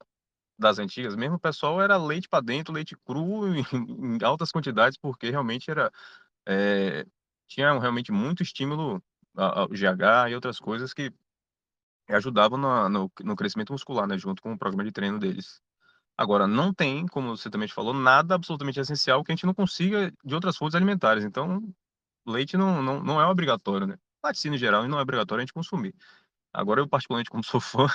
[0.58, 4.98] das antigas, mesmo o pessoal era leite para dentro, leite cru em, em, altas quantidades,
[4.98, 5.92] porque realmente era
[6.48, 7.06] é,
[7.48, 9.04] tinha realmente muito estímulo
[9.36, 11.12] ao GH e outras coisas que
[12.08, 15.62] ajudavam no, no, no, crescimento muscular, né, junto com o programa de treino deles.
[16.22, 20.14] Agora, não tem, como você também falou, nada absolutamente essencial que a gente não consiga
[20.24, 21.24] de outras fontes alimentares.
[21.26, 21.60] Então,
[22.28, 23.98] leite não, não, não é obrigatório, né?
[24.24, 25.96] Laticínio em geral não é obrigatório a gente consumir.
[26.54, 27.88] Agora, eu particularmente, como sou fã,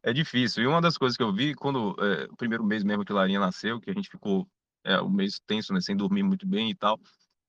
[0.00, 0.62] é difícil.
[0.62, 3.40] E uma das coisas que eu vi, quando é, o primeiro mês mesmo que Larinha
[3.40, 4.46] nasceu, que a gente ficou
[4.84, 7.00] é, um mês tenso, né, sem dormir muito bem e tal,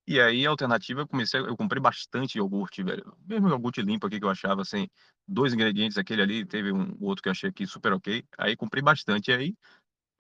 [0.07, 3.15] e aí, a alternativa, eu comecei, eu comprei bastante iogurte, velho.
[3.25, 4.87] Mesmo iogurte limpo aqui que eu achava, assim,
[5.27, 8.23] dois ingredientes, aquele ali, teve um outro que eu achei aqui super ok.
[8.37, 9.29] Aí comprei bastante.
[9.29, 9.55] E aí,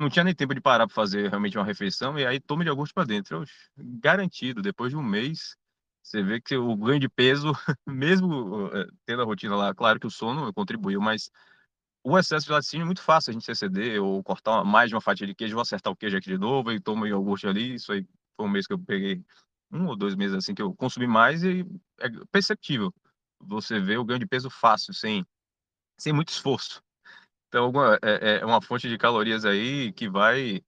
[0.01, 2.17] não tinha nem tempo de parar para fazer realmente uma refeição.
[2.17, 3.43] E aí, tome de iogurte para dentro.
[3.77, 5.55] Garantido, depois de um mês,
[6.03, 7.51] você vê que o ganho de peso,
[7.87, 11.29] mesmo eh, tendo a rotina lá, claro que o sono contribuiu, mas
[12.03, 15.01] o excesso de laticínio é muito fácil a gente exceder ou cortar mais de uma
[15.01, 17.75] fatia de queijo, vou acertar o queijo aqui de novo e tomo iogurte ali.
[17.75, 19.23] Isso aí foi um mês que eu peguei
[19.71, 21.65] um ou dois meses assim que eu consumi mais e
[21.99, 22.93] é perceptível.
[23.39, 25.25] Você vê o ganho de peso fácil, sem,
[25.97, 26.81] sem muito esforço.
[27.51, 30.61] Então, alguma, é, é uma fonte de calorias aí que vai.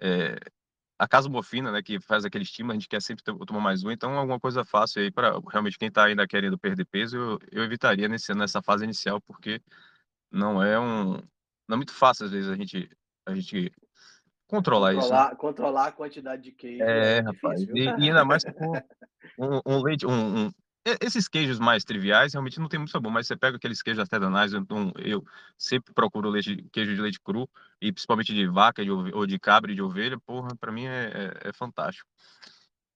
[0.00, 0.38] É,
[0.96, 4.16] a casomorfina, né, que faz aquele estímulo, a gente quer sempre tomar mais um, então
[4.16, 8.06] alguma coisa fácil aí para realmente quem está ainda querendo perder peso, eu, eu evitaria
[8.06, 9.60] nesse, nessa fase inicial, porque
[10.30, 11.14] não é um.
[11.66, 12.88] Não é muito fácil, às vezes, a gente,
[13.26, 13.72] a gente
[14.46, 15.36] controlar, controlar isso.
[15.38, 17.60] Controlar a quantidade de queijo é, é rapaz.
[17.60, 18.72] Difícil, e, e, ainda mais com
[19.38, 20.52] um, um leite, um, um,
[21.00, 24.52] esses queijos mais triviais realmente não tem muito sabor, mas você pega aqueles queijos artesanais,
[24.52, 25.24] então eu
[25.56, 27.48] sempre procuro leite, queijo de leite cru,
[27.80, 31.04] e principalmente de vaca de, ou de cabra e de ovelha, porra, para mim é,
[31.44, 32.08] é, é, fantástico.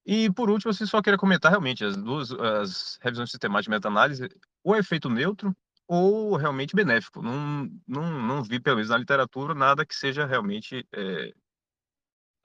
[0.05, 4.29] E por último, eu só queria comentar realmente as duas as revisões sistemáticas de meta-análise,
[4.65, 5.55] o efeito neutro
[5.89, 7.23] ou realmente benéfico.
[7.23, 11.33] Não, não, não vi, pelo menos na literatura, nada que seja realmente é,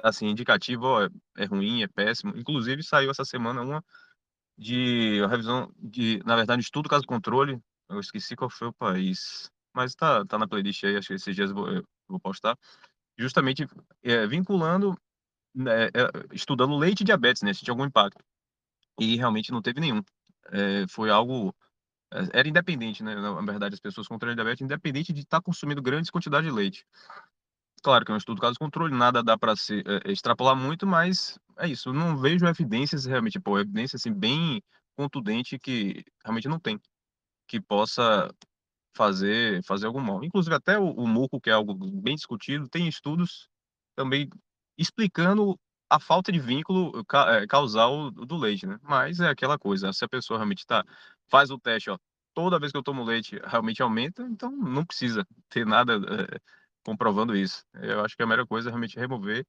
[0.04, 2.34] assim, indicativo, ó, é ruim, é péssimo.
[2.36, 3.84] Inclusive, saiu essa semana uma
[4.62, 7.60] de revisão de, na verdade, estudo caso controle.
[7.90, 11.36] Eu esqueci qual foi o país, mas tá, tá na playlist aí, acho que esses
[11.36, 12.56] dias eu vou, eu vou postar.
[13.18, 13.68] Justamente
[14.04, 14.96] é, vinculando,
[15.54, 15.92] né, é,
[16.32, 18.24] estudando leite e diabetes, né, se tinha algum impacto.
[19.00, 20.04] E realmente não teve nenhum.
[20.52, 21.56] É, foi algo
[22.14, 23.16] é, era independente, né?
[23.16, 26.86] Na verdade, as pessoas com diabetes, independente de estar tá consumindo grandes quantidades de leite.
[27.84, 31.40] Claro que é um estudo caso controle, nada dá para se é, extrapolar muito, mas
[31.58, 31.92] é isso.
[31.92, 34.62] Não vejo evidências realmente, pô, evidência assim bem
[34.96, 36.80] contundente que realmente não tem,
[37.48, 38.30] que possa
[38.96, 40.24] fazer fazer algum mal.
[40.24, 43.50] Inclusive até o, o muco, que é algo bem discutido, tem estudos
[43.96, 44.30] também
[44.78, 48.78] explicando a falta de vínculo é, causal do leite, né?
[48.84, 50.84] Mas é aquela coisa, se a pessoa realmente tá
[51.30, 51.98] faz o teste, ó,
[52.34, 56.40] toda vez que eu tomo leite realmente aumenta, então não precisa ter nada é,
[56.84, 57.66] comprovando isso.
[57.74, 59.46] Eu acho que a melhor coisa é realmente remover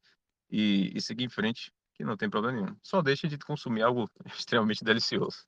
[0.50, 2.76] e, e seguir em frente, que não tem problema nenhum.
[2.82, 5.44] Só deixe de consumir algo extremamente delicioso.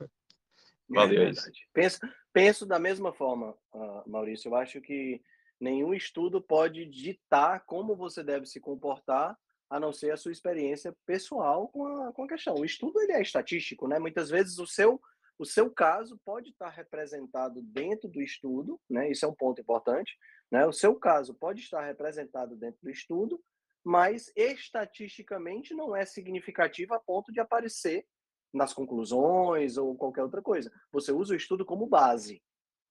[0.88, 1.50] Valeu, é isso.
[1.72, 1.98] Penso,
[2.32, 4.48] penso da mesma forma, uh, Maurício.
[4.48, 5.22] Eu acho que
[5.60, 9.36] nenhum estudo pode ditar como você deve se comportar,
[9.70, 12.54] a não ser a sua experiência pessoal com a, com a questão.
[12.54, 13.98] O estudo ele é estatístico, né?
[13.98, 15.00] Muitas vezes o seu
[15.36, 19.10] o seu caso pode estar representado dentro do estudo, né?
[19.10, 20.16] Isso é um ponto importante,
[20.54, 20.64] né?
[20.64, 23.42] O seu caso pode estar representado dentro do estudo,
[23.84, 28.06] mas estatisticamente não é significativo a ponto de aparecer
[28.52, 30.70] nas conclusões ou qualquer outra coisa.
[30.92, 32.40] Você usa o estudo como base,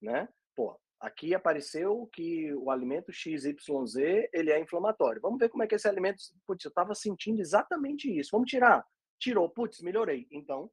[0.01, 0.27] né?
[0.53, 3.95] Pô, aqui apareceu que o alimento XYZ,
[4.33, 5.21] ele é inflamatório.
[5.21, 8.31] Vamos ver como é que esse alimento, putz, eu estava sentindo exatamente isso.
[8.33, 8.85] Vamos tirar.
[9.17, 10.27] Tirou, putz, melhorei.
[10.29, 10.69] Então,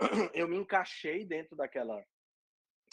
[0.34, 2.04] eu me encaixei dentro daquela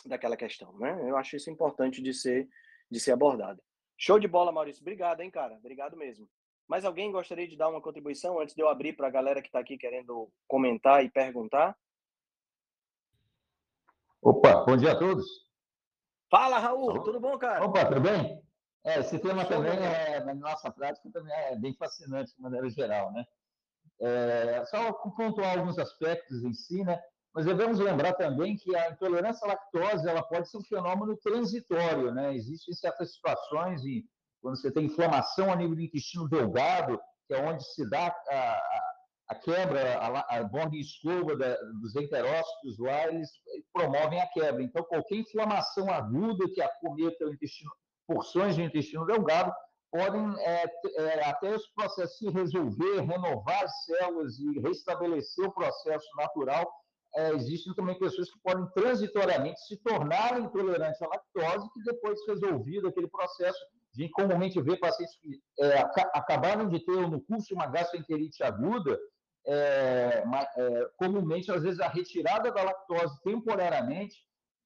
[0.05, 1.09] daquela questão, né?
[1.09, 2.47] Eu acho isso importante de ser
[2.89, 3.61] de ser abordado.
[3.97, 4.81] Show de bola, Maurício.
[4.81, 5.55] Obrigado, hein, cara.
[5.55, 6.27] Obrigado mesmo.
[6.67, 9.47] Mais alguém gostaria de dar uma contribuição antes de eu abrir para a galera que
[9.47, 11.75] está aqui querendo comentar e perguntar?
[14.21, 15.25] Opa, bom dia a todos.
[16.29, 17.01] Fala, Raul.
[17.03, 17.65] Tudo bom, cara?
[17.65, 18.41] Opa, tudo bem?
[18.83, 22.69] É, esse tema Show também, é, na nossa prática, também é bem fascinante de maneira
[22.69, 23.25] geral, né?
[23.99, 27.01] É, só pontuar alguns aspectos em si, né?
[27.33, 32.11] Mas devemos lembrar também que a intolerância à lactose ela pode ser um fenômeno transitório,
[32.11, 32.35] né?
[32.35, 34.03] Existem certas situações e
[34.41, 38.35] quando você tem inflamação a nível do intestino delgado, que é onde se dá a,
[38.35, 38.93] a,
[39.29, 43.29] a quebra, a, a borda e escova da, dos enterócitos lá, eles
[43.71, 44.63] promovem a quebra.
[44.63, 47.71] Então, qualquer inflamação aguda que acometa o intestino,
[48.07, 49.53] porções do intestino delgado,
[49.91, 50.65] podem é,
[50.97, 56.71] é, até os processos se resolver, renovar as células e restabelecer o processo natural.
[57.15, 62.87] É, existem também pessoas que podem transitoriamente se tornarem intolerantes à lactose, que depois resolvido
[62.87, 63.59] aquele processo,
[63.95, 65.79] gente comumente vê pacientes que é,
[66.13, 68.97] acabaram de ter no curso uma gastroenterite aguda,
[69.45, 70.23] é,
[70.57, 74.15] é, comumente, às vezes, a retirada da lactose temporariamente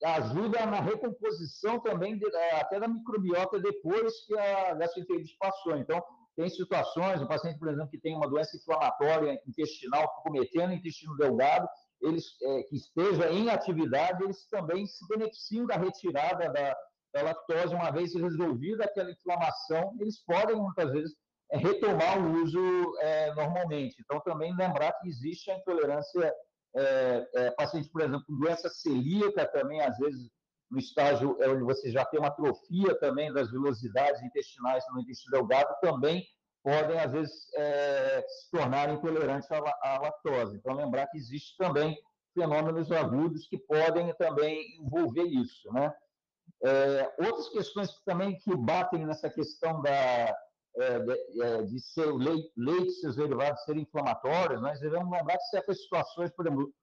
[0.03, 5.77] ajuda na recomposição também de, é, até da microbiota depois que a gastroenterite passou.
[5.77, 6.03] Então,
[6.35, 11.67] tem situações, o paciente, por exemplo, que tem uma doença inflamatória intestinal cometendo intestino delgado,
[12.04, 16.76] eles é, que esteja em atividade, eles também se beneficiam da retirada da,
[17.14, 21.16] da lactose, uma vez resolvida aquela inflamação, eles podem, muitas vezes,
[21.51, 23.95] é, retomar o uso é, normalmente.
[24.01, 26.34] Então, também lembrar que existe a intolerância,
[26.76, 30.30] é, é, paciente, por exemplo, com doença celíaca também, às vezes,
[30.70, 35.32] no estágio é onde você já tem uma atrofia também das velocidades intestinais no intestino
[35.32, 36.26] delgado, também
[36.64, 40.55] podem, às vezes, é, se tornar intolerantes à, à lactose.
[40.55, 41.97] Então, lembrar que existe também
[42.34, 45.93] fenômenos agudos que podem também envolver isso, né?
[46.64, 50.36] É, outras questões que também que batem nessa questão da,
[50.78, 55.38] é, de, é, de, ser leite, leite e seus derivados serem inflamatórios, nós devemos lembrar
[55.38, 56.74] que certas situações, por exemplo,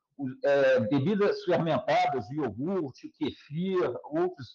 [0.44, 4.48] é, bebidas fermentadas, iogurte, kefir, outras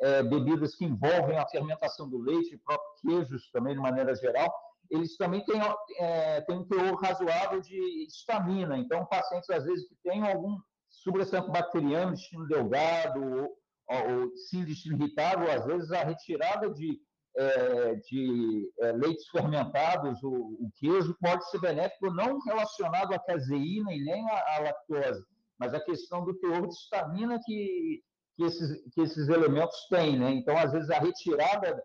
[0.00, 4.52] é, bebidas que envolvem a fermentação do leite, próprios queijos também, de maneira geral,
[4.92, 5.58] eles também têm,
[5.98, 8.76] é, têm um teor razoável de estamina.
[8.76, 10.58] Então, pacientes, às vezes, que têm algum
[10.90, 13.56] sobressamento bacteriano, intestino delgado, ou,
[13.88, 17.00] ou intestino irritável, às vezes a retirada de,
[17.34, 23.94] é, de é, leites fermentados, o, o, queijo, pode ser benéfico, não relacionado à caseína
[23.94, 25.24] e nem à, à lactose,
[25.58, 28.02] mas a questão do teor de estamina que,
[28.36, 30.18] que, esses, que esses elementos têm.
[30.18, 30.32] Né?
[30.32, 31.82] Então, às vezes, a retirada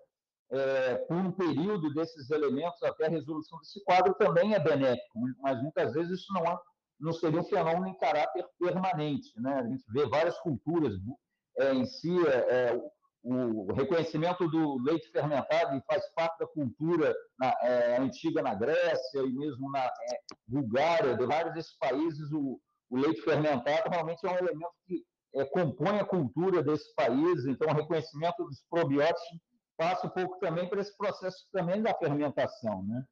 [0.50, 5.62] é, por um período desses elementos até a resolução desse quadro também é benéfico, mas
[5.62, 6.58] muitas vezes isso não, é,
[7.00, 9.30] não seria um fenômeno em caráter permanente.
[9.40, 9.54] Né?
[9.54, 10.94] A gente vê várias culturas
[11.60, 12.82] é, em si, é, é
[13.24, 19.34] o reconhecimento do leite fermentado faz parte da cultura na, é, antiga na Grécia e
[19.34, 22.58] mesmo na é, Bulgária, de vários desses países, o,
[22.90, 25.04] o, leite fermentado realmente é um elemento que
[25.52, 29.42] compõe a cultura desses países, então o reconhecimento dos probióticos
[29.78, 33.04] passa um pouco também por esse processo também da fermentação, né?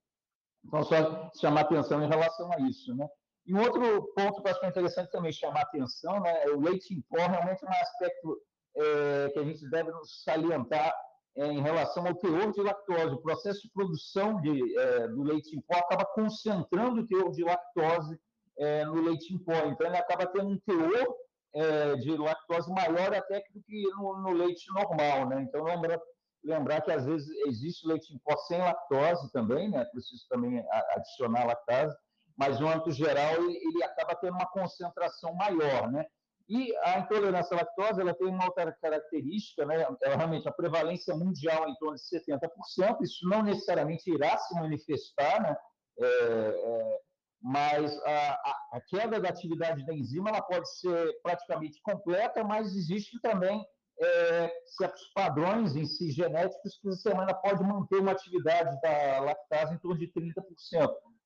[0.65, 3.07] Então, só chamar atenção em relação a isso, né?
[3.45, 6.43] E um outro ponto que eu acho interessante também chamar atenção, né?
[6.43, 8.41] É o leite em pó realmente é um aspecto
[8.75, 9.91] é, que a gente deve
[10.23, 10.93] salientar
[11.37, 13.13] é, em relação ao teor de lactose.
[13.13, 17.43] O processo de produção de, é, do leite em pó acaba concentrando o teor de
[17.43, 18.19] lactose
[18.57, 19.53] é, no leite em pó.
[19.65, 21.15] Então, ele acaba tendo um teor
[21.53, 25.41] é, de lactose maior até que no, no leite normal, né?
[25.43, 26.01] Então, lembra,
[26.45, 29.83] lembrar que às vezes existe leite em pó sem lactose também, né?
[29.85, 30.63] Preciso também
[30.95, 31.95] adicionar lactase,
[32.37, 36.05] mas no âmbito geral ele, acaba tendo uma concentração maior, né?
[36.47, 39.81] E a intolerância à lactose ela tem uma outra característica, né?
[39.81, 43.01] Ela, realmente a prevalência mundial é em torno de 70%.
[43.01, 45.57] Isso não necessariamente irá se manifestar, né?
[45.97, 46.99] É, é,
[47.41, 48.31] mas a,
[48.73, 53.65] a, queda da atividade da enzima ela pode ser praticamente completa, mas existe também
[53.99, 59.73] é, certos padrões em si genéticos que você ainda pode manter uma atividade da lactase
[59.73, 60.43] em torno de 30%.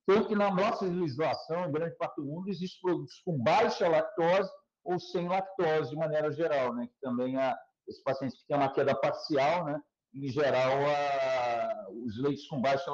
[0.05, 4.49] Tanto que na nossa legislação, em grande parte do mundo, existem produtos com baixa lactose
[4.83, 6.87] ou sem lactose de maneira geral, né?
[6.87, 7.55] Que também há
[7.87, 9.79] esses pacientes que têm uma queda parcial, né?
[10.13, 12.91] Em geral, a, os leites com baixa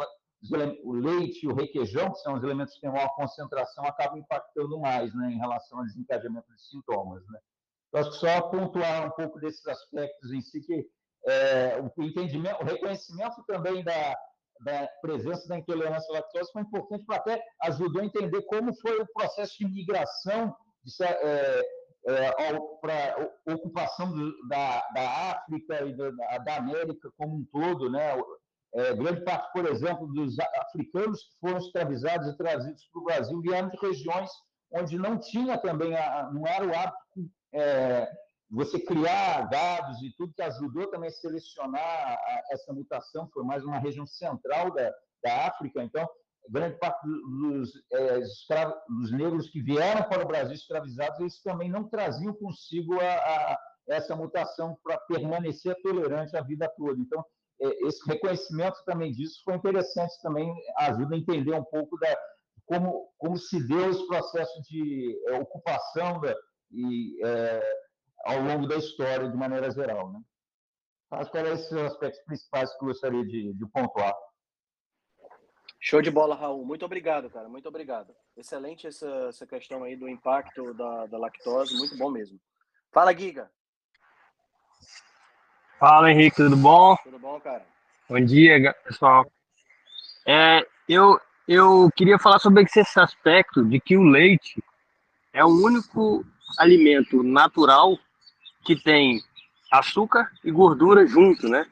[0.83, 4.79] o leite e o requeijão, que são os elementos que têm maior concentração, acabam impactando
[4.79, 7.23] mais né, em relação ao desencadeamento de sintomas.
[7.27, 7.39] Né?
[7.95, 10.85] Então, só pontuar um pouco desses aspectos em si, que
[11.27, 14.17] é, o entendimento, o reconhecimento também da,
[14.65, 18.99] da presença da intolerância à lactose foi importante para até ajudou a entender como foi
[18.99, 20.53] o processo de migração
[21.01, 21.61] é,
[22.07, 22.31] é,
[22.81, 28.21] para ocupação do, da, da África e da, da, América como um todo, né?
[28.73, 33.41] É, grande parte, por exemplo, dos africanos que foram escravizados e trazidos para o Brasil
[33.41, 34.29] vieram de regiões
[34.73, 37.05] onde não tinha também, a, não era o hábito
[37.55, 38.11] é,
[38.51, 43.63] você criar dados e tudo que ajudou também a selecionar a, essa mutação, foi mais
[43.63, 44.93] uma região central da,
[45.23, 46.07] da África, então
[46.49, 51.89] grande parte dos, é, dos negros que vieram para o Brasil escravizados, eles também não
[51.89, 56.99] traziam consigo a, a essa mutação para permanecer tolerante a vida toda.
[56.99, 57.23] Então,
[57.61, 62.15] é, esse reconhecimento também disso foi interessante também, ajuda a entender um pouco da
[62.65, 66.35] como, como se deu esse processo de é, ocupação da,
[66.71, 67.61] e, é,
[68.25, 70.11] ao longo da história, de maneira geral.
[70.11, 70.19] Né?
[71.11, 74.13] Acho que eram esses aspectos principais que eu gostaria de, de pontuar.
[75.79, 76.65] Show de bola, Raul.
[76.65, 77.47] Muito obrigado, cara.
[77.47, 78.11] Muito obrigado.
[78.35, 81.77] Excelente essa, essa questão aí do impacto da, da lactose.
[81.77, 82.39] Muito bom mesmo.
[82.91, 83.51] Fala, Giga.
[85.79, 86.37] Fala, Henrique.
[86.37, 86.95] Tudo bom?
[87.03, 87.63] Tudo bom, cara?
[88.09, 89.31] Bom dia, pessoal.
[90.27, 94.63] É, eu, eu queria falar sobre esse aspecto de que o leite
[95.31, 96.25] é o único
[96.57, 97.97] alimento natural
[98.63, 99.21] que tem
[99.71, 101.65] açúcar e gordura junto, né?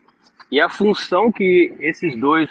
[0.51, 2.49] E a função que esses dois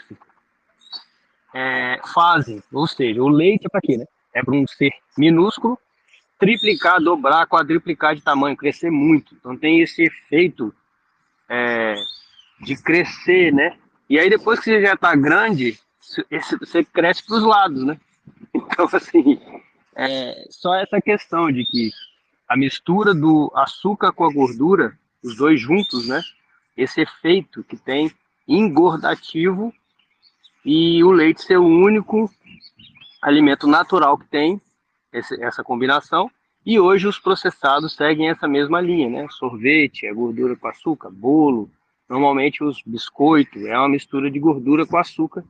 [1.54, 4.06] é, fazem, ou seja, o leite é para quê, né?
[4.34, 5.78] É para um ser minúsculo
[6.42, 9.32] triplicar, dobrar, quadriplicar de tamanho, crescer muito.
[9.36, 10.74] Então tem esse efeito
[11.48, 11.94] é,
[12.60, 13.78] de crescer, né?
[14.10, 15.78] E aí depois que você já está grande,
[16.58, 17.96] você cresce para os lados, né?
[18.52, 19.40] Então assim,
[19.94, 21.90] é só essa questão de que
[22.48, 26.20] a mistura do açúcar com a gordura, os dois juntos, né?
[26.76, 28.10] Esse efeito que tem
[28.46, 29.72] engordativo
[30.64, 32.30] e o leite ser o único
[33.20, 34.60] alimento natural que tem
[35.12, 36.30] esse, essa combinação.
[36.64, 39.26] E hoje os processados seguem essa mesma linha, né?
[39.30, 41.70] Sorvete, é gordura com açúcar, bolo,
[42.08, 45.44] normalmente os biscoitos, é uma mistura de gordura com açúcar.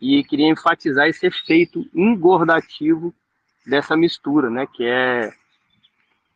[0.00, 3.14] E queria enfatizar esse efeito engordativo
[3.64, 4.66] dessa mistura, né?
[4.66, 5.32] Que é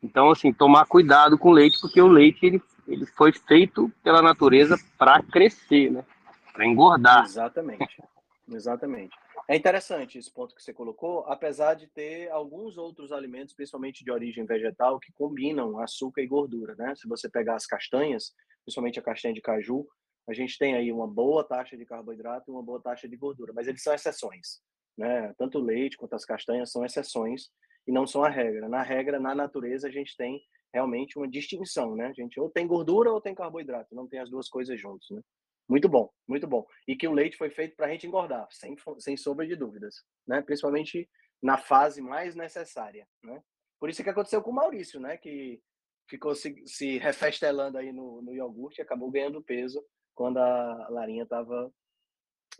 [0.02, 4.22] então assim tomar cuidado com o leite, porque o leite ele, ele foi feito pela
[4.22, 6.04] natureza para crescer, né?
[6.52, 7.24] para engordar.
[7.24, 8.02] Exatamente.
[8.50, 9.14] Exatamente.
[9.46, 14.10] É interessante esse ponto que você colocou, apesar de ter alguns outros alimentos, principalmente de
[14.10, 16.94] origem vegetal, que combinam açúcar e gordura, né?
[16.96, 18.34] Se você pegar as castanhas,
[18.64, 19.86] principalmente a castanha de caju,
[20.28, 23.52] a gente tem aí uma boa taxa de carboidrato e uma boa taxa de gordura,
[23.54, 24.60] mas eles são exceções,
[24.96, 25.32] né?
[25.38, 27.50] Tanto o leite quanto as castanhas são exceções
[27.88, 28.68] e não são a regra.
[28.68, 32.08] Na regra, na natureza, a gente tem realmente uma distinção, né?
[32.08, 35.22] A gente ou tem gordura ou tem carboidrato, não tem as duas coisas juntos, né?
[35.66, 36.66] Muito bom, muito bom.
[36.86, 40.04] E que o leite foi feito para a gente engordar, sem, sem sombra de dúvidas,
[40.26, 40.42] né?
[40.42, 41.08] Principalmente
[41.42, 43.42] na fase mais necessária, né?
[43.80, 45.16] Por isso que aconteceu com o Maurício, né?
[45.16, 45.58] Que
[46.06, 49.82] ficou se, se refestelando aí no, no iogurte e acabou ganhando peso
[50.14, 51.72] quando a Larinha tava,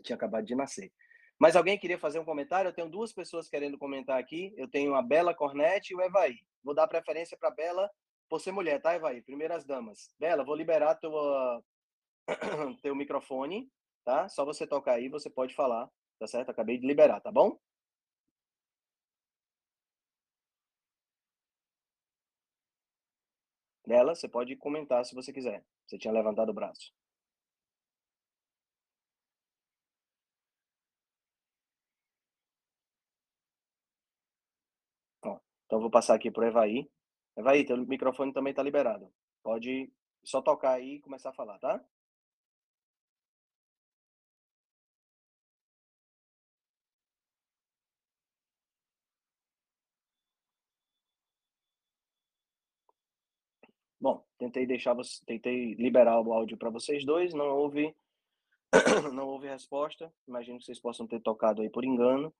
[0.03, 0.91] tinha acabado de nascer.
[1.39, 2.67] Mas alguém queria fazer um comentário?
[2.69, 4.53] Eu tenho duas pessoas querendo comentar aqui.
[4.57, 6.37] Eu tenho a Bela Cornette e o Evaí.
[6.63, 7.89] Vou dar preferência para Bela
[8.29, 9.21] por ser mulher, tá, Evaí?
[9.21, 10.13] Primeiras damas.
[10.19, 11.63] Bela, vou liberar tua,
[12.83, 13.71] teu microfone,
[14.05, 14.27] tá?
[14.29, 16.49] Só você tocar aí, você pode falar, tá certo?
[16.51, 17.57] Acabei de liberar, tá bom?
[23.85, 25.65] Nela, você pode comentar se você quiser.
[25.85, 26.93] Você tinha levantado o braço.
[35.21, 35.39] Ó,
[35.69, 36.89] então, vou passar aqui para o Evaí.
[37.37, 39.07] Evaí, teu microfone também está liberado.
[39.43, 39.91] Pode
[40.23, 41.79] só tocar aí e começar a falar, tá?
[54.01, 57.95] Bom, tentei deixar você, tentei liberar o áudio para vocês dois, não houve
[59.13, 60.11] não houve resposta.
[60.27, 62.33] Imagino que vocês possam ter tocado aí por engano.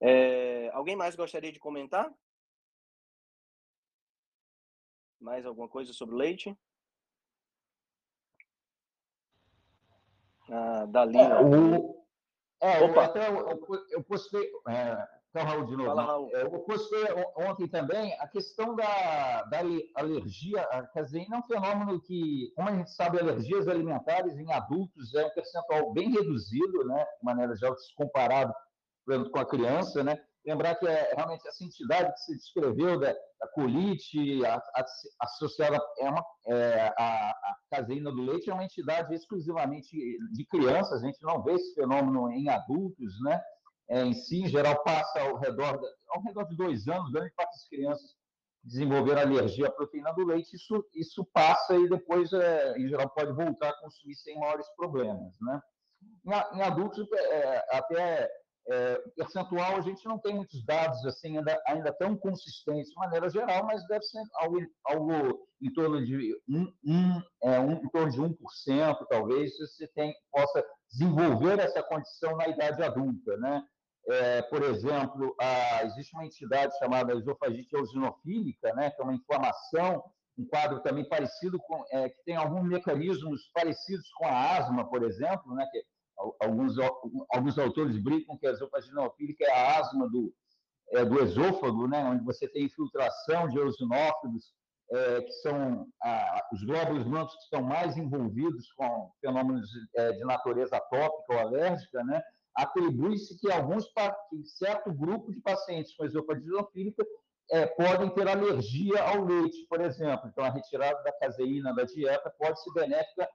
[0.00, 2.08] É, alguém mais gostaria de comentar?
[5.20, 6.56] Mais alguma coisa sobre leite?
[10.50, 11.22] Ah, Dalila.
[11.22, 12.04] É, o,
[12.60, 12.94] é, Opa.
[12.94, 15.88] Eu, até, eu, eu postei, é, Então, Raul, de novo.
[15.88, 16.30] Fala, Raul.
[16.34, 17.04] É, eu postei
[17.36, 19.58] ontem também a questão da, da
[19.94, 25.14] alergia à caseína é um fenômeno que, como a gente sabe, alergias alimentares em adultos
[25.14, 28.54] é um percentual bem reduzido, né, de maneira geral, se comparado
[29.32, 30.22] com a criança, né?
[30.48, 34.86] Lembrar que é realmente essa entidade que se descreveu da, da colite a, a,
[35.20, 39.90] associada é uma, é, a, a, caseína do leite é uma entidade exclusivamente
[40.32, 43.38] de crianças, a gente não vê esse fenômeno em adultos, né?
[43.90, 45.78] É, em si, em geral, passa ao redor,
[46.08, 48.16] ao redor de dois anos, grande parte das crianças
[48.64, 53.32] desenvolver alergia à proteína do leite, isso, isso passa e depois, é, em geral, pode
[53.32, 55.60] voltar a consumir sem maiores problemas, né?
[56.26, 58.30] Em, em adultos, é, até
[58.70, 63.28] é, percentual, a gente não tem muitos dados assim ainda, ainda tão consistentes de maneira
[63.30, 68.10] geral, mas deve ser algo, algo em torno de um, um, é, um, em torno
[68.12, 73.36] de 1%, talvez, você tem, possa desenvolver essa condição na idade adulta.
[73.38, 73.64] Né?
[74.08, 80.02] É, por exemplo, a, existe uma entidade chamada esofagite eosinofílica, né, que é uma inflamação,
[80.38, 85.02] um quadro também parecido com, é, que tem alguns mecanismos parecidos com a asma, por
[85.02, 85.82] exemplo, né, que
[86.40, 86.76] alguns,
[87.30, 90.32] alguns autores brincam que a esofagite ofílica é a asma do,
[90.92, 94.52] é, do esôfago, né, onde você tem infiltração de eosinófilos,
[94.90, 95.86] é, que são
[96.52, 102.02] os glóbulos brancos que estão mais envolvidos com fenômenos é, de natureza atópica ou alérgica,
[102.04, 102.22] né,
[102.54, 103.86] atribui-se que alguns
[104.30, 107.04] que certo grupo de pacientes com esofagite ofílica
[107.50, 110.28] é, podem ter alergia ao leite, por exemplo.
[110.28, 113.28] Então, a retirada da caseína da dieta pode ser benéfica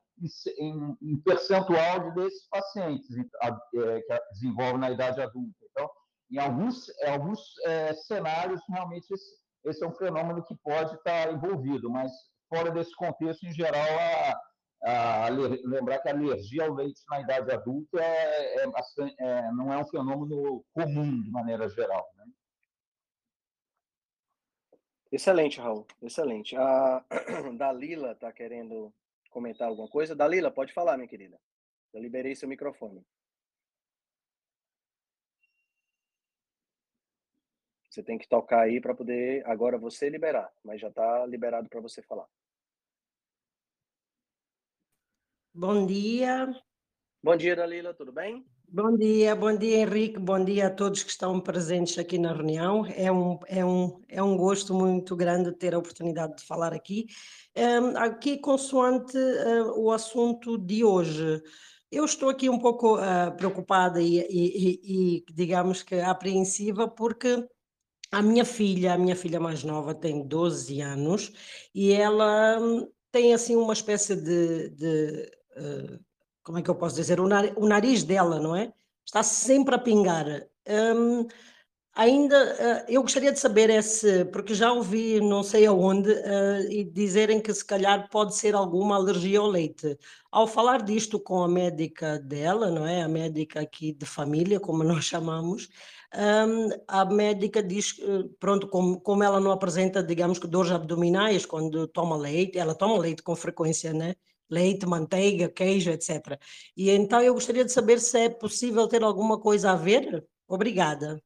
[0.58, 5.58] em, em, percentual de desses pacientes é, que desenvolvem na idade adulta.
[5.72, 5.90] Então,
[6.32, 9.26] em alguns, em alguns é, cenários, realmente, esse,
[9.66, 12.12] esse, é um fenômeno que pode estar envolvido, mas
[12.50, 13.82] fora desse contexto, em geral,
[14.84, 18.68] a, a, lembrar que a alergia ao leite na idade adulta é, é
[19.20, 22.06] é, não é um fenômeno comum, de maneira geral.
[22.16, 22.26] Né?
[25.14, 25.86] Excelente, Raul.
[26.02, 26.56] Excelente.
[26.58, 27.06] A
[27.56, 28.92] Dalila está querendo
[29.30, 30.16] comentar alguma coisa.
[30.16, 31.40] Dalila, pode falar, minha querida.
[31.94, 33.06] Eu liberei seu microfone.
[37.88, 41.80] Você tem que tocar aí para poder agora você liberar, mas já está liberado para
[41.80, 42.28] você falar.
[45.54, 46.60] Bom dia.
[47.22, 48.44] Bom dia, Dalila, tudo bem?
[48.76, 52.84] Bom dia, bom dia Henrique, bom dia a todos que estão presentes aqui na reunião.
[52.88, 57.06] É um, é um, é um gosto muito grande ter a oportunidade de falar aqui.
[57.56, 61.40] Um, aqui, consoante uh, o assunto de hoje,
[61.92, 67.48] eu estou aqui um pouco uh, preocupada e, e, e, digamos que apreensiva, porque
[68.12, 71.32] a minha filha, a minha filha mais nova, tem 12 anos
[71.76, 74.70] e ela um, tem assim uma espécie de.
[74.70, 76.13] de uh,
[76.44, 77.26] como é que eu posso dizer, o,
[77.56, 78.72] o nariz dela, não é?
[79.06, 80.26] Está sempre a pingar.
[80.68, 81.28] Um,
[81.96, 82.36] ainda,
[82.88, 87.42] uh, eu gostaria de saber esse, porque já ouvi não sei aonde, uh, e dizerem
[87.42, 89.98] que se calhar pode ser alguma alergia ao leite.
[90.32, 93.04] Ao falar disto com a médica dela, não é?
[93.04, 95.70] A médica aqui de família, como nós chamamos,
[96.16, 97.96] um, a médica diz,
[98.40, 102.98] pronto, como, como ela não apresenta, digamos que dores abdominais quando toma leite, ela toma
[103.00, 104.16] leite com frequência, né?
[104.54, 106.40] Leite, manteiga, queijo, etc.
[106.78, 110.26] E então eu gostaria de saber se é possível ter alguma coisa a ver.
[110.48, 111.22] Obrigada.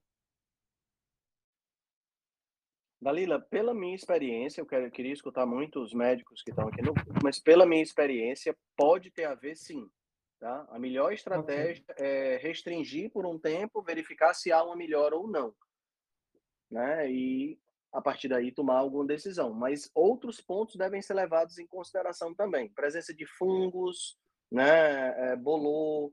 [2.99, 6.81] Dalila, pela minha experiência, eu, quero, eu queria escutar muito os médicos que estão aqui
[6.81, 9.87] no mas pela minha experiência, pode ter a ver sim.
[10.39, 10.67] Tá?
[10.69, 12.05] A melhor estratégia okay.
[12.05, 15.53] é restringir por um tempo, verificar se há uma melhora ou não.
[16.69, 17.11] Né?
[17.11, 17.59] E
[17.93, 19.53] a partir daí tomar alguma decisão.
[19.53, 22.69] Mas outros pontos devem ser levados em consideração também.
[22.69, 24.17] Presença de fungos,
[24.51, 26.11] né, é, bolor,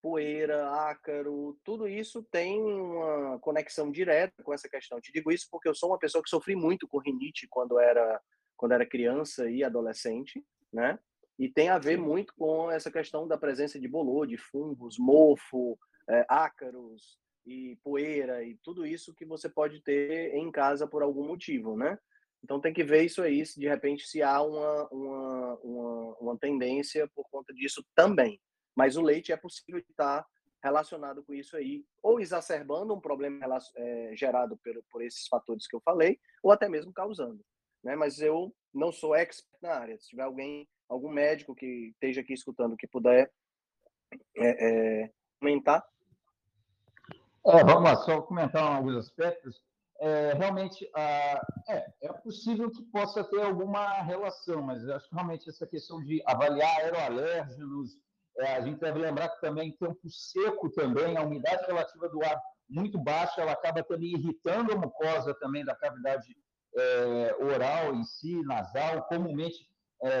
[0.00, 5.00] poeira, ácaro, tudo isso tem uma conexão direta com essa questão.
[5.00, 8.20] Te digo isso porque eu sou uma pessoa que sofri muito com rinite quando era
[8.56, 10.42] quando era criança e adolescente,
[10.72, 10.98] né?
[11.38, 15.78] E tem a ver muito com essa questão da presença de bolor, de fungos, mofo,
[16.08, 21.26] é, ácaros, e poeira e tudo isso que você pode ter em casa por algum
[21.26, 21.98] motivo, né?
[22.42, 26.38] Então tem que ver isso aí, se de repente se há uma, uma, uma, uma
[26.38, 28.40] tendência por conta disso também.
[28.74, 30.26] Mas o leite é possível estar
[30.62, 35.76] relacionado com isso aí, ou exacerbando um problema é, gerado por, por esses fatores que
[35.76, 37.44] eu falei, ou até mesmo causando.
[37.82, 37.94] Né?
[37.94, 39.98] Mas eu não sou expert na área.
[39.98, 43.30] Se tiver alguém, algum médico que esteja aqui escutando que puder
[44.36, 45.84] é, é, comentar,
[47.46, 49.60] é, vamos lá, só comentar alguns aspectos.
[49.98, 55.48] É, realmente, ah, é, é possível que possa ter alguma relação, mas acho que realmente
[55.48, 57.92] essa questão de avaliar aeroalérgenos,
[58.38, 62.38] é, a gente deve lembrar que também tempo seco também, a umidade relativa do ar
[62.68, 66.36] muito baixa, ela acaba também irritando a mucosa também da cavidade
[66.76, 69.04] é, oral em si, nasal.
[69.04, 69.66] Comumente,
[70.02, 70.20] é,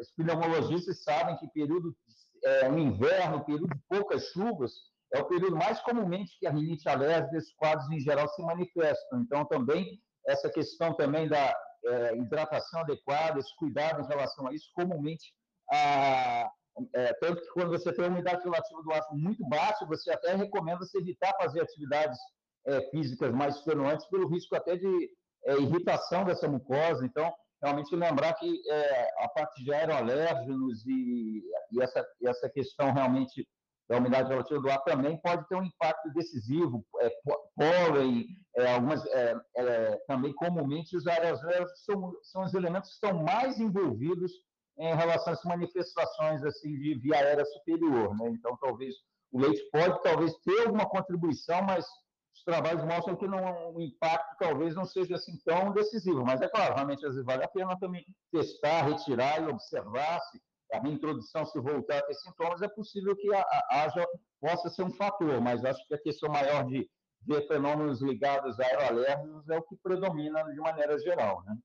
[0.00, 1.94] os pneumologistas sabem que período
[2.42, 4.72] é, no inverno, período de poucas chuvas,
[5.12, 9.20] é o período mais comumente que a rinite alérgica, esses quadros em geral se manifestam.
[9.20, 11.54] Então, também, essa questão também da
[11.84, 15.32] é, hidratação adequada, esse cuidado em relação a isso, comumente,
[15.72, 16.50] a,
[16.94, 20.34] é, tanto que quando você tem uma umidade relativa do ar muito baixa, você até
[20.34, 22.18] recomenda se evitar fazer atividades
[22.66, 25.10] é, físicas mais extenuantes pelo risco até de
[25.46, 27.04] é, irritação dessa mucosa.
[27.04, 27.32] Então,
[27.62, 31.42] realmente lembrar que é, a parte de aeroalérgenos e,
[31.72, 33.46] e, essa, e essa questão realmente
[33.90, 36.86] da umidade relativa do ar também pode ter um impacto decisivo.
[37.00, 37.10] É,
[37.56, 38.24] pólen,
[38.56, 43.58] é, algumas, é, é, também comumente os aerosols são, são os elementos que estão mais
[43.58, 44.30] envolvidos
[44.78, 48.16] em relação às manifestações assim de via aérea superior.
[48.16, 48.28] Né?
[48.28, 48.94] Então, talvez
[49.32, 51.84] o leite pode talvez ter alguma contribuição, mas
[52.32, 56.24] os trabalhos mostram que não, o impacto talvez não seja assim tão decisivo.
[56.24, 60.40] Mas é claro, realmente às vezes vale a pena também testar, retirar e observar se
[60.72, 63.28] a reintrodução se voltar a ter sintomas, é possível que
[63.70, 64.06] haja,
[64.40, 66.88] possa ser um fator, mas acho que a questão maior de
[67.22, 71.42] ver fenômenos ligados a aeroalérgicos é o que predomina de maneira geral.
[71.44, 71.56] Né?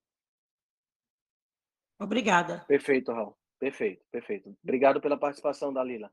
[2.00, 2.66] Obrigada.
[2.68, 3.38] Perfeito, Raul.
[3.58, 4.58] Perfeito, perfeito.
[4.62, 6.12] Obrigado pela participação, Dalila.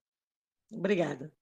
[0.70, 1.32] Obrigada.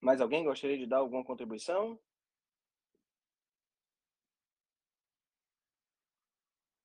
[0.00, 1.98] Mais alguém gostaria de dar alguma contribuição?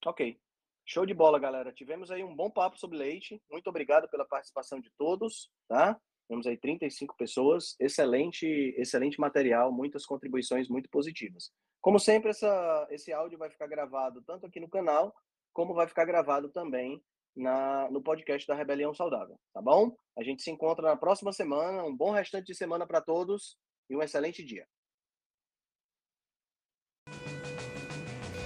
[0.06, 0.40] Ok.
[0.86, 1.72] Show de bola, galera.
[1.72, 3.42] Tivemos aí um bom papo sobre leite.
[3.52, 6.00] Muito obrigado pela participação de todos, tá?
[6.28, 7.76] Temos aí 35 pessoas.
[7.80, 8.46] Excelente,
[8.78, 11.52] excelente material, muitas contribuições muito positivas.
[11.82, 15.14] Como sempre, essa, esse áudio vai ficar gravado tanto aqui no canal,
[15.54, 17.02] como vai ficar gravado também
[17.36, 19.96] na, no podcast da Rebelião Saudável, tá bom?
[20.18, 21.84] A gente se encontra na próxima semana.
[21.84, 23.58] Um bom restante de semana para todos
[23.90, 24.66] e um excelente dia.